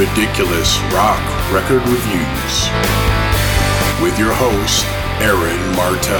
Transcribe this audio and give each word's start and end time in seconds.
Ridiculous 0.00 0.80
Rock 0.94 1.20
Record 1.52 1.82
Reviews 1.86 2.70
with 4.00 4.18
your 4.18 4.32
host, 4.32 4.86
Aaron 5.20 5.76
Martell. 5.76 6.16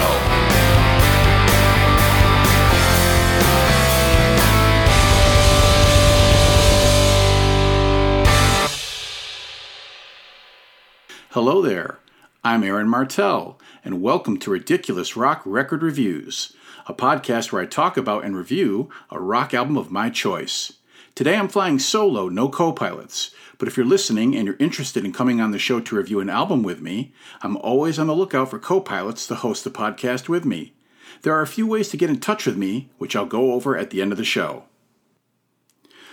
Hello 11.30 11.62
there. 11.62 12.00
I'm 12.44 12.62
Aaron 12.62 12.86
Martell, 12.86 13.58
and 13.82 14.02
welcome 14.02 14.36
to 14.40 14.50
Ridiculous 14.50 15.16
Rock 15.16 15.40
Record 15.46 15.82
Reviews, 15.82 16.54
a 16.86 16.92
podcast 16.92 17.50
where 17.50 17.62
I 17.62 17.66
talk 17.66 17.96
about 17.96 18.26
and 18.26 18.36
review 18.36 18.90
a 19.08 19.18
rock 19.18 19.54
album 19.54 19.78
of 19.78 19.90
my 19.90 20.10
choice. 20.10 20.74
Today 21.14 21.36
I'm 21.36 21.48
flying 21.48 21.78
solo, 21.78 22.28
no 22.28 22.50
co 22.50 22.72
pilots, 22.72 23.30
but 23.60 23.68
if 23.68 23.76
you're 23.76 23.84
listening 23.84 24.34
and 24.34 24.46
you're 24.46 24.56
interested 24.58 25.04
in 25.04 25.12
coming 25.12 25.38
on 25.38 25.50
the 25.50 25.58
show 25.58 25.80
to 25.80 25.94
review 25.94 26.18
an 26.20 26.30
album 26.30 26.62
with 26.62 26.80
me, 26.80 27.12
I'm 27.42 27.58
always 27.58 27.98
on 27.98 28.06
the 28.06 28.14
lookout 28.14 28.48
for 28.48 28.58
co 28.58 28.80
pilots 28.80 29.26
to 29.26 29.34
host 29.34 29.64
the 29.64 29.70
podcast 29.70 30.30
with 30.30 30.46
me. 30.46 30.72
There 31.20 31.34
are 31.34 31.42
a 31.42 31.46
few 31.46 31.66
ways 31.66 31.90
to 31.90 31.98
get 31.98 32.08
in 32.08 32.20
touch 32.20 32.46
with 32.46 32.56
me, 32.56 32.88
which 32.96 33.14
I'll 33.14 33.26
go 33.26 33.52
over 33.52 33.76
at 33.76 33.90
the 33.90 34.00
end 34.00 34.12
of 34.12 34.18
the 34.18 34.24
show. 34.24 34.64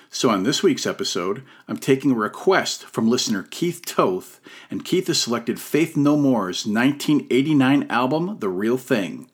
So, 0.09 0.29
on 0.29 0.43
this 0.43 0.61
week's 0.61 0.85
episode, 0.85 1.41
I'm 1.69 1.77
taking 1.77 2.11
a 2.11 2.15
request 2.15 2.83
from 2.83 3.09
listener 3.09 3.47
Keith 3.49 3.81
Toth, 3.85 4.41
and 4.69 4.83
Keith 4.83 5.07
has 5.07 5.21
selected 5.21 5.57
Faith 5.61 5.95
No 5.95 6.17
More's 6.17 6.65
1989 6.65 7.87
album, 7.89 8.39
The 8.39 8.49
Real 8.49 8.77
Thing. 8.77 9.29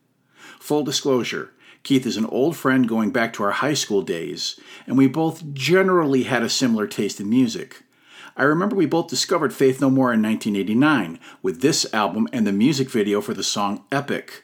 Full 0.59 0.83
disclosure 0.83 1.51
Keith 1.81 2.05
is 2.05 2.17
an 2.17 2.27
old 2.27 2.55
friend 2.55 2.87
going 2.87 3.09
back 3.09 3.33
to 3.33 3.43
our 3.43 3.51
high 3.51 3.73
school 3.73 4.03
days, 4.03 4.59
and 4.85 4.99
we 4.99 5.07
both 5.07 5.51
generally 5.53 6.23
had 6.23 6.43
a 6.43 6.49
similar 6.49 6.85
taste 6.85 7.19
in 7.19 7.27
music. 7.27 7.81
I 8.35 8.43
remember 8.43 8.75
we 8.75 8.87
both 8.87 9.09
discovered 9.09 9.53
Faith 9.53 9.79
No 9.79 9.91
More 9.91 10.11
in 10.11 10.23
1989 10.23 11.19
with 11.43 11.61
this 11.61 11.85
album 11.93 12.27
and 12.33 12.47
the 12.47 12.51
music 12.51 12.89
video 12.89 13.21
for 13.21 13.35
the 13.35 13.43
song 13.43 13.83
Epic. 13.91 14.43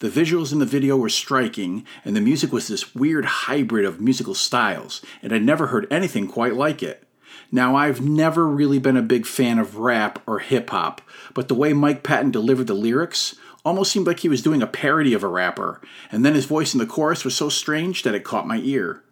The 0.00 0.10
visuals 0.10 0.52
in 0.52 0.58
the 0.58 0.66
video 0.66 0.98
were 0.98 1.08
striking, 1.08 1.86
and 2.04 2.14
the 2.14 2.20
music 2.20 2.52
was 2.52 2.68
this 2.68 2.94
weird 2.94 3.24
hybrid 3.24 3.86
of 3.86 3.98
musical 3.98 4.34
styles, 4.34 5.00
and 5.22 5.32
I'd 5.32 5.42
never 5.42 5.68
heard 5.68 5.90
anything 5.90 6.28
quite 6.28 6.54
like 6.54 6.82
it. 6.82 7.04
Now, 7.50 7.76
I've 7.76 8.02
never 8.02 8.46
really 8.46 8.78
been 8.78 8.98
a 8.98 9.02
big 9.02 9.24
fan 9.24 9.58
of 9.58 9.78
rap 9.78 10.22
or 10.26 10.40
hip 10.40 10.68
hop, 10.68 11.00
but 11.32 11.48
the 11.48 11.54
way 11.54 11.72
Mike 11.72 12.02
Patton 12.02 12.30
delivered 12.30 12.66
the 12.66 12.74
lyrics 12.74 13.36
almost 13.64 13.90
seemed 13.90 14.06
like 14.06 14.20
he 14.20 14.28
was 14.28 14.42
doing 14.42 14.60
a 14.60 14.66
parody 14.66 15.14
of 15.14 15.24
a 15.24 15.28
rapper, 15.28 15.80
and 16.12 16.26
then 16.26 16.34
his 16.34 16.44
voice 16.44 16.74
in 16.74 16.78
the 16.78 16.86
chorus 16.86 17.24
was 17.24 17.34
so 17.34 17.48
strange 17.48 18.02
that 18.02 18.14
it 18.14 18.22
caught 18.22 18.46
my 18.46 18.58
ear. 18.58 19.02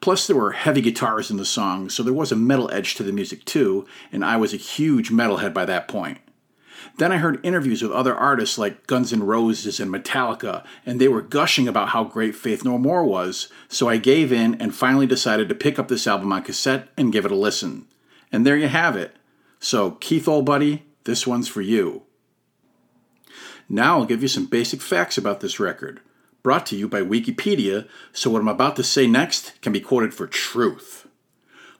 Plus, 0.00 0.26
there 0.26 0.36
were 0.36 0.52
heavy 0.52 0.80
guitars 0.80 1.30
in 1.30 1.36
the 1.36 1.44
song, 1.44 1.88
so 1.88 2.02
there 2.02 2.12
was 2.12 2.32
a 2.32 2.36
metal 2.36 2.70
edge 2.70 2.94
to 2.94 3.02
the 3.02 3.12
music 3.12 3.44
too, 3.44 3.86
and 4.12 4.24
I 4.24 4.36
was 4.36 4.52
a 4.52 4.58
huge 4.58 5.10
metalhead 5.10 5.52
by 5.52 5.64
that 5.64 5.88
point. 5.88 6.18
Then 6.98 7.12
I 7.12 7.18
heard 7.18 7.44
interviews 7.44 7.82
with 7.82 7.92
other 7.92 8.14
artists 8.14 8.58
like 8.58 8.86
Guns 8.86 9.12
N' 9.12 9.22
Roses 9.22 9.80
and 9.80 9.92
Metallica, 9.92 10.64
and 10.84 11.00
they 11.00 11.08
were 11.08 11.22
gushing 11.22 11.68
about 11.68 11.90
how 11.90 12.04
great 12.04 12.34
Faith 12.34 12.64
No 12.64 12.78
More 12.78 13.04
was, 13.04 13.48
so 13.68 13.88
I 13.88 13.96
gave 13.98 14.32
in 14.32 14.54
and 14.60 14.74
finally 14.74 15.06
decided 15.06 15.48
to 15.48 15.54
pick 15.54 15.78
up 15.78 15.88
this 15.88 16.06
album 16.06 16.32
on 16.32 16.42
cassette 16.42 16.88
and 16.96 17.12
give 17.12 17.24
it 17.24 17.32
a 17.32 17.36
listen. 17.36 17.86
And 18.32 18.46
there 18.46 18.56
you 18.56 18.68
have 18.68 18.96
it. 18.96 19.16
So, 19.60 19.92
Keith, 19.92 20.28
old 20.28 20.46
buddy, 20.46 20.84
this 21.04 21.26
one's 21.26 21.48
for 21.48 21.60
you. 21.60 22.02
Now 23.68 23.98
I'll 23.98 24.06
give 24.06 24.22
you 24.22 24.28
some 24.28 24.46
basic 24.46 24.80
facts 24.80 25.18
about 25.18 25.40
this 25.40 25.58
record, 25.58 26.00
brought 26.46 26.64
to 26.64 26.76
you 26.76 26.86
by 26.86 27.00
Wikipedia, 27.00 27.88
so 28.12 28.30
what 28.30 28.40
I'm 28.40 28.46
about 28.46 28.76
to 28.76 28.84
say 28.84 29.08
next 29.08 29.60
can 29.62 29.72
be 29.72 29.80
quoted 29.80 30.14
for 30.14 30.28
truth. 30.28 31.08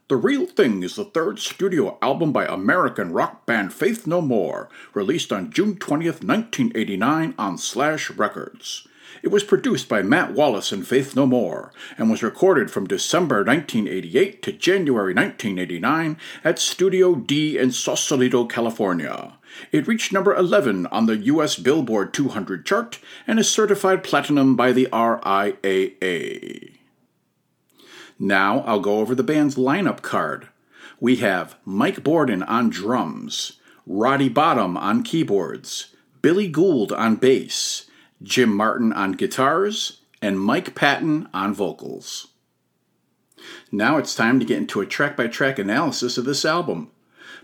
The 0.09 0.17
Real 0.17 0.45
Thing 0.45 0.83
is 0.83 0.97
the 0.97 1.05
third 1.05 1.39
studio 1.39 1.97
album 2.03 2.33
by 2.33 2.47
American 2.47 3.13
rock 3.13 3.47
band 3.47 3.73
Faith 3.73 4.09
No 4.09 4.21
More, 4.21 4.69
released 4.93 5.33
on 5.33 5.53
June 5.53 5.77
20th, 5.77 6.25
1989 6.25 7.37
on 7.39 7.59
Slash 7.59 8.11
Records. 8.11 8.89
It 9.23 9.29
was 9.29 9.45
produced 9.45 9.89
by 9.89 10.03
Matt 10.03 10.33
Wallace 10.33 10.73
and 10.73 10.87
Faith 10.87 11.17
No 11.17 11.27
More 11.27 11.73
and 11.97 12.11
was 12.11 12.23
recorded 12.23 12.71
from 12.71 12.87
December 12.87 13.45
1988 13.45 14.43
to 14.43 14.53
January 14.53 15.15
1989 15.15 16.17
at 16.45 16.59
Studio 16.59 17.15
D 17.15 17.59
in 17.59 17.73
Sausalito, 17.73 18.45
California. 18.45 19.35
It 19.73 19.87
reached 19.87 20.13
number 20.13 20.35
11 20.35 20.87
on 20.87 21.07
the 21.07 21.17
US 21.17 21.57
Billboard 21.57 22.13
200 22.13 22.67
chart 22.67 22.99
and 23.27 23.39
is 23.39 23.49
certified 23.49 24.05
platinum 24.05 24.57
by 24.57 24.73
the 24.73 24.89
RIAA. 24.93 26.77
Now 28.19 28.61
I'll 28.61 28.81
go 28.81 28.99
over 28.99 29.15
the 29.15 29.23
band's 29.23 29.57
lineup 29.57 30.03
card. 30.03 30.49
We 31.01 31.17
have 31.17 31.57
Mike 31.65 32.03
Bordin 32.03 32.45
on 32.49 32.71
drums, 32.71 33.55
Roddy 33.87 34.31
Bottum 34.31 34.77
on 34.79 35.03
keyboards, 35.03 35.95
Billy 36.23 36.49
Gould 36.49 36.93
on 36.93 37.17
bass, 37.17 37.86
Jim 38.23 38.55
Martin 38.55 38.93
on 38.93 39.13
guitars, 39.13 40.01
and 40.23 40.41
Mike 40.41 40.75
Patton 40.75 41.29
on 41.35 41.55
vocals. 41.55 42.29
Now 43.71 43.99
it's 43.99 44.15
time 44.15 44.41
to 44.41 44.47
get 44.47 44.59
into 44.59 44.81
a 44.81 44.87
track 44.87 45.17
by 45.17 45.27
track 45.27 45.59
analysis 45.59 46.17
of 46.19 46.25
this 46.25 46.45
album. 46.45 46.91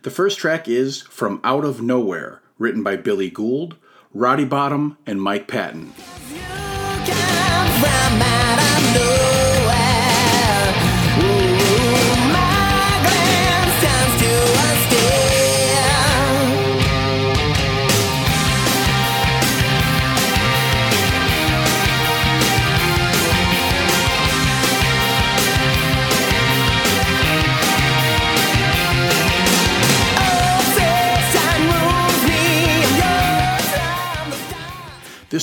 The 0.02 0.10
first 0.10 0.38
track 0.38 0.68
is 0.68 1.02
From 1.02 1.40
Out 1.44 1.64
of 1.64 1.82
Nowhere, 1.82 2.42
written 2.58 2.82
by 2.82 2.96
Billy 2.96 3.30
Gould, 3.30 3.76
Roddy 4.12 4.46
Bottum, 4.46 4.96
and 5.06 5.22
Mike 5.22 5.46
Patton. 5.46 5.92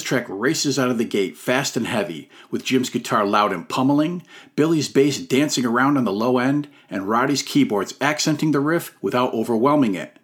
Track 0.09 0.25
races 0.27 0.79
out 0.79 0.89
of 0.89 0.97
the 0.97 1.05
gate 1.05 1.37
fast 1.37 1.77
and 1.77 1.85
heavy, 1.85 2.31
with 2.49 2.65
Jim's 2.65 2.89
guitar 2.89 3.27
loud 3.27 3.53
and 3.53 3.69
pummeling, 3.69 4.23
Billy's 4.55 4.89
bass 4.89 5.19
dancing 5.19 5.67
around 5.67 5.97
on 5.97 6.03
the 6.03 6.11
low 6.11 6.39
end, 6.39 6.67
and 6.89 7.07
Roddy's 7.07 7.43
keyboards 7.43 7.93
accenting 8.01 8.51
the 8.51 8.59
riff 8.59 8.97
without 9.03 9.35
overwhelming 9.35 9.93
it. 9.93 10.17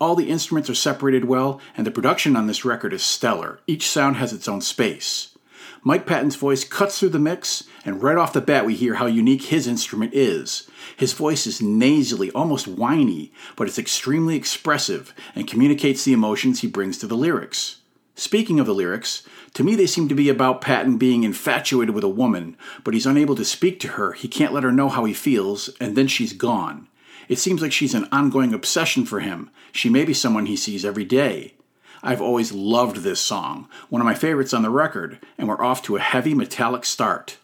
All 0.00 0.16
the 0.16 0.28
instruments 0.28 0.68
are 0.68 0.74
separated 0.74 1.26
well, 1.26 1.60
and 1.76 1.86
the 1.86 1.92
production 1.92 2.34
on 2.34 2.48
this 2.48 2.64
record 2.64 2.92
is 2.92 3.04
stellar. 3.04 3.60
Each 3.68 3.86
sound 3.86 4.16
has 4.16 4.32
its 4.32 4.48
own 4.48 4.60
space. 4.60 5.38
Mike 5.84 6.04
Patton's 6.04 6.34
voice 6.34 6.64
cuts 6.64 6.98
through 6.98 7.10
the 7.10 7.20
mix, 7.20 7.62
and 7.84 8.02
right 8.02 8.18
off 8.18 8.32
the 8.32 8.40
bat, 8.40 8.66
we 8.66 8.74
hear 8.74 8.94
how 8.94 9.06
unique 9.06 9.42
his 9.42 9.68
instrument 9.68 10.14
is. 10.14 10.68
His 10.96 11.12
voice 11.12 11.46
is 11.46 11.62
nasally, 11.62 12.32
almost 12.32 12.66
whiny, 12.66 13.32
but 13.54 13.68
it's 13.68 13.78
extremely 13.78 14.34
expressive 14.34 15.14
and 15.36 15.46
communicates 15.46 16.02
the 16.02 16.12
emotions 16.12 16.58
he 16.58 16.66
brings 16.66 16.98
to 16.98 17.06
the 17.06 17.16
lyrics. 17.16 17.76
Speaking 18.18 18.58
of 18.58 18.66
the 18.66 18.74
lyrics, 18.74 19.22
to 19.54 19.62
me 19.62 19.76
they 19.76 19.86
seem 19.86 20.08
to 20.08 20.14
be 20.14 20.28
about 20.28 20.60
Patton 20.60 20.98
being 20.98 21.22
infatuated 21.22 21.94
with 21.94 22.02
a 22.02 22.08
woman, 22.08 22.56
but 22.82 22.92
he's 22.92 23.06
unable 23.06 23.36
to 23.36 23.44
speak 23.44 23.78
to 23.78 23.88
her, 23.90 24.10
he 24.10 24.26
can't 24.26 24.52
let 24.52 24.64
her 24.64 24.72
know 24.72 24.88
how 24.88 25.04
he 25.04 25.14
feels, 25.14 25.70
and 25.78 25.94
then 25.94 26.08
she's 26.08 26.32
gone. 26.32 26.88
It 27.28 27.38
seems 27.38 27.62
like 27.62 27.70
she's 27.70 27.94
an 27.94 28.08
ongoing 28.10 28.52
obsession 28.52 29.06
for 29.06 29.20
him. 29.20 29.50
She 29.70 29.88
may 29.88 30.04
be 30.04 30.14
someone 30.14 30.46
he 30.46 30.56
sees 30.56 30.84
every 30.84 31.04
day. 31.04 31.54
I've 32.02 32.20
always 32.20 32.50
loved 32.50 32.96
this 32.96 33.20
song, 33.20 33.68
one 33.88 34.02
of 34.02 34.06
my 34.06 34.14
favorites 34.14 34.52
on 34.52 34.62
the 34.62 34.70
record, 34.70 35.24
and 35.38 35.46
we're 35.46 35.62
off 35.62 35.80
to 35.82 35.94
a 35.94 36.00
heavy 36.00 36.34
metallic 36.34 36.84
start. 36.84 37.36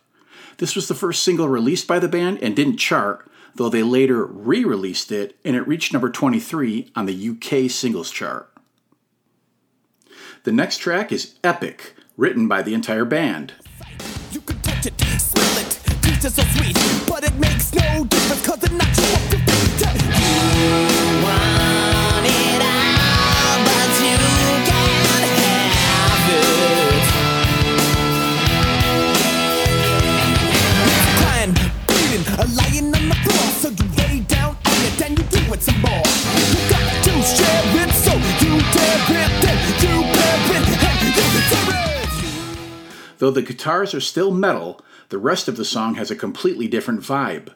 This 0.56 0.74
was 0.74 0.88
the 0.88 0.94
first 0.96 1.22
single 1.22 1.48
released 1.48 1.86
by 1.86 2.00
the 2.00 2.08
band 2.08 2.42
and 2.42 2.56
didn't 2.56 2.78
chart, 2.78 3.30
though 3.54 3.68
they 3.68 3.84
later 3.84 4.26
re 4.26 4.64
released 4.64 5.12
it 5.12 5.36
and 5.44 5.54
it 5.54 5.68
reached 5.68 5.92
number 5.92 6.10
23 6.10 6.90
on 6.96 7.06
the 7.06 7.28
UK 7.28 7.70
singles 7.70 8.10
chart. 8.10 8.50
The 10.44 10.52
next 10.52 10.76
track 10.78 11.10
is 11.10 11.36
Epic, 11.42 11.94
written 12.18 12.48
by 12.48 12.60
the 12.60 12.74
entire 12.74 13.06
band. 13.06 13.54
Sweet, 16.20 16.76
but 17.08 17.24
it 17.24 17.34
makes 17.36 17.72
no 17.72 18.04
difference 18.04 18.46
cause 18.46 18.62
Though 43.24 43.30
the 43.30 43.40
guitars 43.40 43.94
are 43.94 44.02
still 44.02 44.30
metal, 44.30 44.82
the 45.08 45.16
rest 45.16 45.48
of 45.48 45.56
the 45.56 45.64
song 45.64 45.94
has 45.94 46.10
a 46.10 46.14
completely 46.14 46.68
different 46.68 47.00
vibe. 47.00 47.54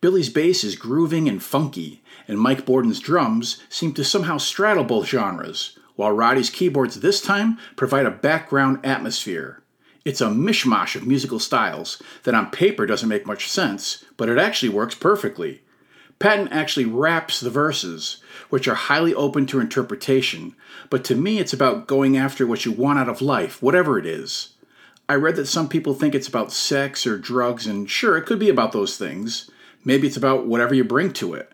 Billy's 0.00 0.30
bass 0.30 0.64
is 0.64 0.76
grooving 0.76 1.28
and 1.28 1.42
funky, 1.42 2.02
and 2.26 2.40
Mike 2.40 2.64
Bordin's 2.64 3.00
drums 3.00 3.62
seem 3.68 3.92
to 3.92 4.02
somehow 4.02 4.38
straddle 4.38 4.82
both 4.82 5.08
genres, 5.08 5.78
while 5.94 6.10
Roddy's 6.10 6.48
keyboards 6.48 7.00
this 7.00 7.20
time 7.20 7.58
provide 7.76 8.06
a 8.06 8.10
background 8.10 8.80
atmosphere. 8.82 9.62
It's 10.06 10.22
a 10.22 10.28
mishmash 10.28 10.96
of 10.96 11.06
musical 11.06 11.38
styles 11.38 12.02
that 12.22 12.34
on 12.34 12.50
paper 12.50 12.86
doesn't 12.86 13.06
make 13.06 13.26
much 13.26 13.46
sense, 13.46 14.02
but 14.16 14.30
it 14.30 14.38
actually 14.38 14.70
works 14.70 14.94
perfectly. 14.94 15.60
Patton 16.18 16.48
actually 16.48 16.86
raps 16.86 17.40
the 17.40 17.50
verses, 17.50 18.22
which 18.48 18.66
are 18.66 18.74
highly 18.74 19.14
open 19.14 19.44
to 19.48 19.60
interpretation, 19.60 20.56
but 20.88 21.04
to 21.04 21.14
me 21.14 21.38
it's 21.38 21.52
about 21.52 21.86
going 21.86 22.16
after 22.16 22.46
what 22.46 22.64
you 22.64 22.72
want 22.72 22.98
out 22.98 23.10
of 23.10 23.20
life, 23.20 23.62
whatever 23.62 23.98
it 23.98 24.06
is. 24.06 24.54
I 25.10 25.14
read 25.14 25.34
that 25.36 25.48
some 25.48 25.68
people 25.68 25.92
think 25.92 26.14
it's 26.14 26.28
about 26.28 26.52
sex 26.52 27.04
or 27.04 27.18
drugs, 27.18 27.66
and 27.66 27.90
sure, 27.90 28.16
it 28.16 28.26
could 28.26 28.38
be 28.38 28.48
about 28.48 28.70
those 28.70 28.96
things. 28.96 29.50
Maybe 29.84 30.06
it's 30.06 30.16
about 30.16 30.46
whatever 30.46 30.72
you 30.72 30.84
bring 30.84 31.12
to 31.14 31.34
it. 31.34 31.50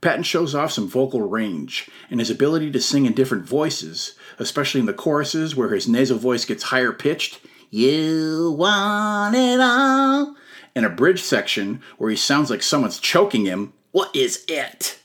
Patton 0.00 0.22
shows 0.22 0.54
off 0.54 0.70
some 0.70 0.86
vocal 0.86 1.20
range 1.20 1.90
and 2.10 2.20
his 2.20 2.30
ability 2.30 2.70
to 2.70 2.80
sing 2.80 3.04
in 3.04 3.12
different 3.12 3.44
voices, 3.44 4.14
especially 4.38 4.78
in 4.78 4.86
the 4.86 4.92
choruses 4.92 5.56
where 5.56 5.70
his 5.70 5.88
nasal 5.88 6.16
voice 6.16 6.44
gets 6.44 6.62
higher 6.62 6.92
pitched. 6.92 7.40
You 7.70 8.54
want 8.56 9.34
it 9.34 9.58
all. 9.58 10.36
And 10.76 10.86
a 10.86 10.88
bridge 10.88 11.22
section 11.22 11.82
where 11.98 12.10
he 12.10 12.14
sounds 12.14 12.50
like 12.50 12.62
someone's 12.62 13.00
choking 13.00 13.46
him. 13.46 13.72
What 13.90 14.14
is 14.14 14.44
it? 14.46 15.00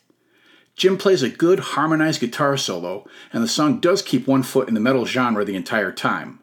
Jim 0.76 1.00
plays 1.00 1.24
a 1.24 1.30
good 1.30 1.60
harmonized 1.60 2.22
guitar 2.22 2.58
solo, 2.58 3.08
and 3.34 3.44
the 3.44 3.48
song 3.48 3.80
does 3.80 4.04
keep 4.04 4.28
one 4.28 4.44
foot 4.44 4.68
in 4.68 4.76
the 4.76 4.80
metal 4.80 5.08
genre 5.08 5.44
the 5.44 5.56
entire 5.56 5.92
time. 5.92 6.42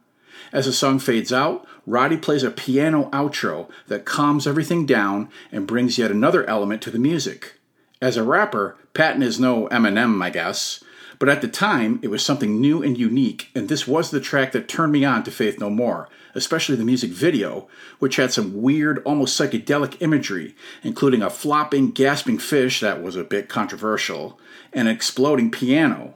As 0.54 0.66
the 0.66 0.72
song 0.72 1.00
fades 1.00 1.32
out, 1.32 1.66
Roddy 1.84 2.16
plays 2.16 2.44
a 2.44 2.50
piano 2.50 3.10
outro 3.10 3.68
that 3.88 4.04
calms 4.04 4.46
everything 4.46 4.86
down 4.86 5.28
and 5.50 5.66
brings 5.66 5.98
yet 5.98 6.12
another 6.12 6.48
element 6.48 6.80
to 6.82 6.92
the 6.92 6.98
music. 6.98 7.54
As 8.00 8.16
a 8.16 8.22
rapper, 8.22 8.76
Patton 8.94 9.20
is 9.20 9.40
no 9.40 9.66
Eminem, 9.70 10.22
I 10.22 10.30
guess, 10.30 10.82
but 11.18 11.28
at 11.28 11.40
the 11.42 11.48
time 11.48 11.98
it 12.02 12.08
was 12.08 12.24
something 12.24 12.60
new 12.60 12.84
and 12.84 12.96
unique, 12.96 13.50
and 13.52 13.68
this 13.68 13.88
was 13.88 14.12
the 14.12 14.20
track 14.20 14.52
that 14.52 14.68
turned 14.68 14.92
me 14.92 15.04
on 15.04 15.24
to 15.24 15.32
Faith 15.32 15.58
No 15.58 15.70
More, 15.70 16.08
especially 16.36 16.76
the 16.76 16.84
music 16.84 17.10
video, 17.10 17.66
which 17.98 18.14
had 18.14 18.32
some 18.32 18.62
weird, 18.62 19.02
almost 19.04 19.38
psychedelic 19.38 20.00
imagery, 20.00 20.54
including 20.84 21.20
a 21.20 21.30
flopping, 21.30 21.90
gasping 21.90 22.38
fish 22.38 22.78
that 22.78 23.02
was 23.02 23.16
a 23.16 23.24
bit 23.24 23.48
controversial, 23.48 24.38
and 24.72 24.86
an 24.86 24.94
exploding 24.94 25.50
piano. 25.50 26.14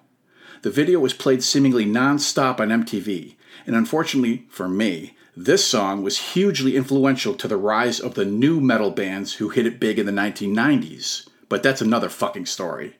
The 0.63 0.71
video 0.71 1.01
was 1.01 1.13
played 1.13 1.43
seemingly 1.43 1.85
non 1.85 2.21
stop 2.21 2.61
on 2.61 2.69
MTV, 2.69 3.35
and 3.67 3.77
unfortunately 3.77 4.47
for 4.49 4.69
me, 4.69 5.17
this 5.37 5.65
song 5.65 6.03
was 6.03 6.33
hugely 6.33 6.77
influential 6.77 7.35
to 7.35 7.47
the 7.47 7.57
rise 7.57 8.01
of 8.01 8.15
the 8.15 8.25
nu 8.25 8.61
metal 8.61 8.91
bands 8.91 9.35
who 9.35 9.51
hit 9.51 9.67
it 9.67 9.79
big 9.79 9.99
in 9.99 10.07
the 10.07 10.13
1990s. 10.13 11.29
But 11.49 11.63
that's 11.63 11.81
another 11.81 12.09
fucking 12.09 12.47
story. 12.47 12.97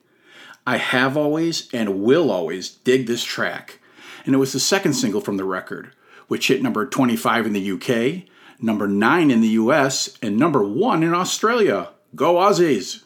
I 0.67 0.77
have 0.77 1.17
always 1.17 1.69
and 1.73 2.03
will 2.03 2.31
always 2.31 2.71
dig 2.71 3.07
this 3.07 3.25
track, 3.25 3.81
and 4.25 4.35
it 4.35 4.39
was 4.39 4.53
the 4.53 4.61
second 4.61 4.93
single 4.93 5.21
from 5.21 5.37
the 5.37 5.45
record, 5.45 5.93
which 6.29 6.49
hit 6.49 6.63
number 6.63 6.87
25 6.87 7.47
in 7.47 7.53
the 7.55 7.73
UK, 7.73 8.29
number 8.61 8.87
9 8.87 9.31
in 9.31 9.41
the 9.41 9.49
US, 9.49 10.17
and 10.23 10.37
number 10.37 10.63
1 10.63 11.03
in 11.03 11.15
Australia. 11.15 11.91
Go 12.15 12.35
Aussies! 12.35 13.03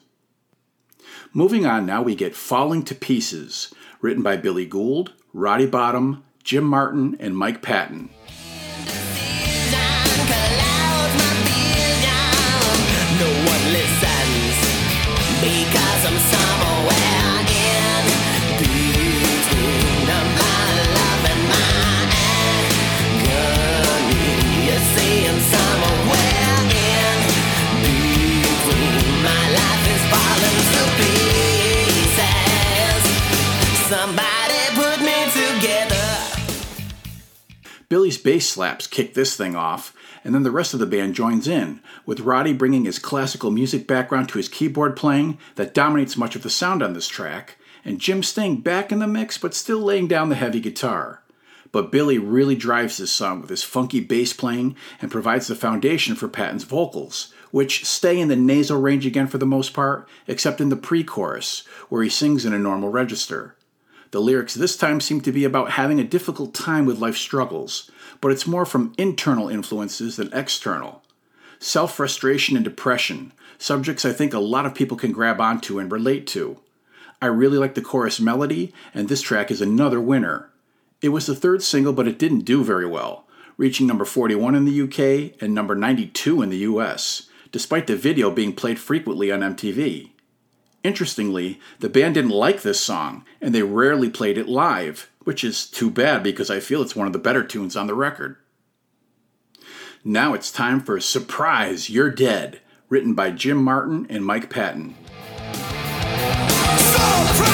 Moving 1.32 1.64
on 1.64 1.86
now, 1.86 2.02
we 2.02 2.14
get 2.14 2.36
Falling 2.36 2.82
to 2.82 2.94
Pieces, 2.94 3.72
written 4.00 4.22
by 4.22 4.36
Billy 4.36 4.66
Gould, 4.66 5.14
Roddy 5.32 5.66
Bottum, 5.66 6.22
Jim 6.44 6.64
Martin, 6.64 7.16
and 7.20 7.36
Mike 7.36 7.62
Patton. 7.62 8.10
Bass 38.22 38.48
slaps 38.48 38.86
kick 38.86 39.14
this 39.14 39.36
thing 39.36 39.56
off, 39.56 39.94
and 40.24 40.34
then 40.34 40.42
the 40.42 40.50
rest 40.50 40.74
of 40.74 40.80
the 40.80 40.86
band 40.86 41.14
joins 41.14 41.48
in, 41.48 41.80
with 42.06 42.20
Roddy 42.20 42.52
bringing 42.52 42.84
his 42.84 42.98
classical 42.98 43.50
music 43.50 43.86
background 43.86 44.28
to 44.28 44.38
his 44.38 44.48
keyboard 44.48 44.96
playing 44.96 45.38
that 45.56 45.74
dominates 45.74 46.16
much 46.16 46.36
of 46.36 46.42
the 46.42 46.50
sound 46.50 46.82
on 46.82 46.92
this 46.92 47.08
track, 47.08 47.56
and 47.84 48.00
Jim 48.00 48.22
staying 48.22 48.60
back 48.60 48.92
in 48.92 48.98
the 48.98 49.06
mix 49.06 49.38
but 49.38 49.54
still 49.54 49.80
laying 49.80 50.06
down 50.06 50.28
the 50.28 50.34
heavy 50.34 50.60
guitar. 50.60 51.22
But 51.72 51.90
Billy 51.90 52.18
really 52.18 52.54
drives 52.54 52.98
this 52.98 53.10
song 53.10 53.40
with 53.40 53.50
his 53.50 53.64
funky 53.64 54.00
bass 54.00 54.32
playing 54.34 54.76
and 55.00 55.10
provides 55.10 55.46
the 55.46 55.54
foundation 55.54 56.14
for 56.14 56.28
Patton's 56.28 56.64
vocals, 56.64 57.32
which 57.50 57.84
stay 57.84 58.20
in 58.20 58.28
the 58.28 58.36
nasal 58.36 58.80
range 58.80 59.06
again 59.06 59.26
for 59.26 59.38
the 59.38 59.46
most 59.46 59.72
part, 59.72 60.06
except 60.26 60.60
in 60.60 60.68
the 60.68 60.76
pre 60.76 61.02
chorus, 61.02 61.66
where 61.88 62.02
he 62.02 62.10
sings 62.10 62.44
in 62.44 62.52
a 62.52 62.58
normal 62.58 62.90
register. 62.90 63.56
The 64.12 64.20
lyrics 64.20 64.52
this 64.52 64.76
time 64.76 65.00
seem 65.00 65.22
to 65.22 65.32
be 65.32 65.44
about 65.44 65.72
having 65.72 65.98
a 65.98 66.04
difficult 66.04 66.52
time 66.52 66.84
with 66.84 66.98
life 66.98 67.16
struggles, 67.16 67.90
but 68.20 68.30
it's 68.30 68.46
more 68.46 68.66
from 68.66 68.92
internal 68.98 69.48
influences 69.48 70.16
than 70.16 70.32
external. 70.34 71.02
Self 71.58 71.96
frustration 71.96 72.54
and 72.54 72.64
depression, 72.64 73.32
subjects 73.56 74.04
I 74.04 74.12
think 74.12 74.34
a 74.34 74.38
lot 74.38 74.66
of 74.66 74.74
people 74.74 74.98
can 74.98 75.12
grab 75.12 75.40
onto 75.40 75.78
and 75.78 75.90
relate 75.90 76.26
to. 76.28 76.58
I 77.22 77.26
really 77.26 77.56
like 77.56 77.74
the 77.74 77.80
chorus 77.80 78.20
melody, 78.20 78.74
and 78.92 79.08
this 79.08 79.22
track 79.22 79.50
is 79.50 79.62
another 79.62 80.00
winner. 80.00 80.50
It 81.00 81.08
was 81.08 81.24
the 81.24 81.34
third 81.34 81.62
single, 81.62 81.94
but 81.94 82.06
it 82.06 82.18
didn't 82.18 82.40
do 82.40 82.62
very 82.62 82.86
well, 82.86 83.26
reaching 83.56 83.86
number 83.86 84.04
41 84.04 84.54
in 84.54 84.66
the 84.66 84.82
UK 84.82 85.40
and 85.40 85.54
number 85.54 85.74
92 85.74 86.42
in 86.42 86.50
the 86.50 86.58
US, 86.58 87.30
despite 87.50 87.86
the 87.86 87.96
video 87.96 88.30
being 88.30 88.52
played 88.52 88.78
frequently 88.78 89.32
on 89.32 89.40
MTV. 89.40 90.11
Interestingly, 90.84 91.60
the 91.78 91.88
band 91.88 92.14
didn't 92.14 92.30
like 92.30 92.62
this 92.62 92.80
song, 92.80 93.24
and 93.40 93.54
they 93.54 93.62
rarely 93.62 94.10
played 94.10 94.36
it 94.36 94.48
live, 94.48 95.08
which 95.20 95.44
is 95.44 95.66
too 95.66 95.90
bad 95.90 96.22
because 96.24 96.50
I 96.50 96.58
feel 96.58 96.82
it's 96.82 96.96
one 96.96 97.06
of 97.06 97.12
the 97.12 97.20
better 97.20 97.44
tunes 97.44 97.76
on 97.76 97.86
the 97.86 97.94
record. 97.94 98.36
Now 100.04 100.34
it's 100.34 100.50
time 100.50 100.80
for 100.80 100.98
Surprise, 100.98 101.88
You're 101.88 102.10
Dead, 102.10 102.60
written 102.88 103.14
by 103.14 103.30
Jim 103.30 103.62
Martin 103.62 104.06
and 104.10 104.26
Mike 104.26 104.50
Patton. 104.50 104.96
Surprise, 106.76 107.51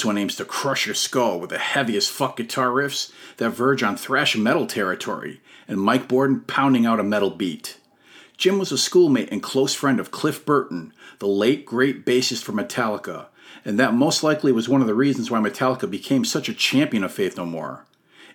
This 0.00 0.06
one 0.06 0.16
aims 0.16 0.36
to 0.36 0.46
crush 0.46 0.86
your 0.86 0.94
skull 0.94 1.38
with 1.38 1.50
the 1.50 1.58
heaviest 1.58 2.10
fuck 2.10 2.38
guitar 2.38 2.68
riffs 2.68 3.12
that 3.36 3.50
verge 3.50 3.82
on 3.82 3.98
thrash 3.98 4.34
metal 4.34 4.66
territory, 4.66 5.42
and 5.68 5.78
Mike 5.78 6.08
Bordin 6.08 6.46
pounding 6.46 6.86
out 6.86 6.98
a 6.98 7.02
metal 7.02 7.28
beat. 7.28 7.76
Jim 8.38 8.58
was 8.58 8.72
a 8.72 8.78
schoolmate 8.78 9.30
and 9.30 9.42
close 9.42 9.74
friend 9.74 10.00
of 10.00 10.10
Cliff 10.10 10.46
Burton, 10.46 10.94
the 11.18 11.26
late 11.26 11.66
great 11.66 12.06
bassist 12.06 12.44
for 12.44 12.52
Metallica, 12.52 13.26
and 13.62 13.78
that 13.78 13.92
most 13.92 14.22
likely 14.22 14.52
was 14.52 14.70
one 14.70 14.80
of 14.80 14.86
the 14.86 14.94
reasons 14.94 15.30
why 15.30 15.38
Metallica 15.38 15.90
became 15.90 16.24
such 16.24 16.48
a 16.48 16.54
champion 16.54 17.04
of 17.04 17.12
Faith 17.12 17.36
No 17.36 17.44
More. 17.44 17.84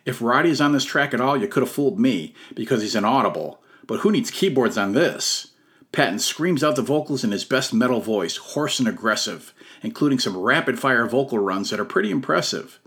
If 0.05 0.21
Roddy 0.21 0.51
is 0.51 0.61
on 0.61 0.71
this 0.71 0.85
track 0.85 1.15
at 1.15 1.21
all, 1.21 1.35
you 1.35 1.47
could 1.47 1.63
have 1.63 1.71
fooled 1.71 1.99
me, 1.99 2.35
because 2.53 2.83
he's 2.83 2.93
inaudible, 2.93 3.59
but 3.87 4.01
who 4.01 4.11
needs 4.11 4.29
keyboards 4.29 4.77
on 4.77 4.93
this? 4.93 5.47
Patton 5.95 6.19
screams 6.19 6.61
out 6.61 6.75
the 6.75 6.81
vocals 6.81 7.23
in 7.23 7.31
his 7.31 7.45
best 7.45 7.73
metal 7.73 8.01
voice, 8.01 8.35
hoarse 8.35 8.79
and 8.79 8.87
aggressive, 8.87 9.53
including 9.81 10.19
some 10.19 10.35
rapid 10.35 10.77
fire 10.77 11.07
vocal 11.07 11.39
runs 11.39 11.69
that 11.69 11.79
are 11.79 11.85
pretty 11.85 12.11
impressive. 12.11 12.81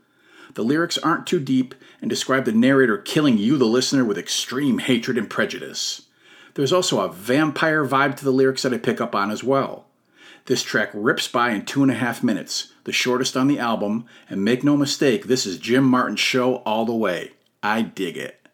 The 0.52 0.62
lyrics 0.62 0.98
aren't 0.98 1.26
too 1.26 1.40
deep 1.40 1.74
and 2.02 2.10
describe 2.10 2.44
the 2.44 2.52
narrator 2.52 2.98
killing 2.98 3.38
you, 3.38 3.56
the 3.56 3.64
listener, 3.64 4.04
with 4.04 4.18
extreme 4.18 4.80
hatred 4.80 5.16
and 5.16 5.30
prejudice. 5.30 6.02
There's 6.52 6.72
also 6.72 7.00
a 7.00 7.10
vampire 7.10 7.82
vibe 7.86 8.14
to 8.16 8.24
the 8.24 8.30
lyrics 8.30 8.60
that 8.64 8.74
I 8.74 8.78
pick 8.78 9.00
up 9.00 9.14
on 9.14 9.30
as 9.30 9.42
well. 9.42 9.86
This 10.44 10.62
track 10.62 10.90
rips 10.92 11.28
by 11.28 11.52
in 11.52 11.64
two 11.64 11.82
and 11.82 11.90
a 11.90 11.94
half 11.94 12.22
minutes, 12.22 12.74
the 12.84 12.92
shortest 12.92 13.38
on 13.38 13.48
the 13.48 13.58
album, 13.58 14.04
and 14.28 14.44
make 14.44 14.62
no 14.62 14.76
mistake, 14.76 15.24
this 15.24 15.46
is 15.46 15.56
Jim 15.56 15.84
Martin's 15.84 16.20
show 16.20 16.56
all 16.56 16.84
the 16.84 16.94
way. 16.94 17.32
I 17.62 17.80
dig 17.80 18.18
it. 18.18 18.46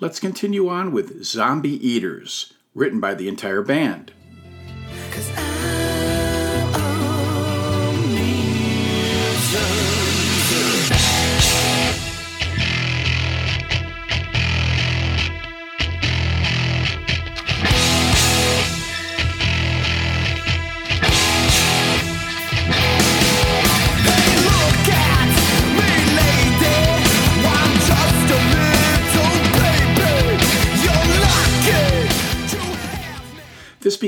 Let's 0.00 0.18
continue 0.18 0.68
on 0.68 0.90
with 0.90 1.22
Zombie 1.22 1.78
Eaters, 1.86 2.54
written 2.78 3.00
by 3.00 3.14
the 3.14 3.28
entire 3.28 3.62
band. 3.62 4.12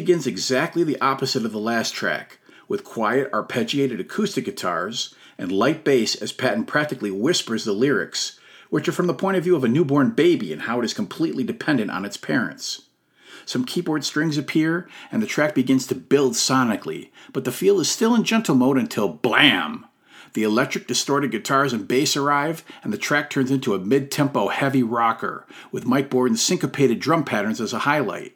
Begins 0.00 0.26
exactly 0.26 0.82
the 0.82 0.98
opposite 1.02 1.44
of 1.44 1.52
the 1.52 1.58
last 1.58 1.92
track, 1.92 2.38
with 2.68 2.84
quiet 2.84 3.30
arpeggiated 3.32 4.00
acoustic 4.00 4.46
guitars 4.46 5.14
and 5.36 5.52
light 5.52 5.84
bass 5.84 6.14
as 6.14 6.32
Patton 6.32 6.64
practically 6.64 7.10
whispers 7.10 7.66
the 7.66 7.74
lyrics, 7.74 8.40
which 8.70 8.88
are 8.88 8.92
from 8.92 9.08
the 9.08 9.12
point 9.12 9.36
of 9.36 9.44
view 9.44 9.54
of 9.54 9.62
a 9.62 9.68
newborn 9.68 10.12
baby 10.12 10.54
and 10.54 10.62
how 10.62 10.80
it 10.80 10.86
is 10.86 10.94
completely 10.94 11.44
dependent 11.44 11.90
on 11.90 12.06
its 12.06 12.16
parents. 12.16 12.84
Some 13.44 13.66
keyboard 13.66 14.02
strings 14.02 14.38
appear, 14.38 14.88
and 15.12 15.22
the 15.22 15.26
track 15.26 15.54
begins 15.54 15.86
to 15.88 15.94
build 15.94 16.32
sonically, 16.32 17.10
but 17.34 17.44
the 17.44 17.52
feel 17.52 17.78
is 17.78 17.90
still 17.90 18.14
in 18.14 18.24
gentle 18.24 18.54
mode 18.54 18.78
until 18.78 19.06
blam! 19.06 19.84
The 20.32 20.44
electric 20.44 20.86
distorted 20.86 21.30
guitars 21.30 21.74
and 21.74 21.86
bass 21.86 22.16
arrive, 22.16 22.64
and 22.82 22.90
the 22.90 22.96
track 22.96 23.28
turns 23.28 23.50
into 23.50 23.74
a 23.74 23.78
mid 23.78 24.10
tempo 24.10 24.48
heavy 24.48 24.82
rocker, 24.82 25.46
with 25.70 25.84
Mike 25.84 26.08
Bordin's 26.08 26.40
syncopated 26.42 27.00
drum 27.00 27.22
patterns 27.22 27.60
as 27.60 27.74
a 27.74 27.80
highlight. 27.80 28.34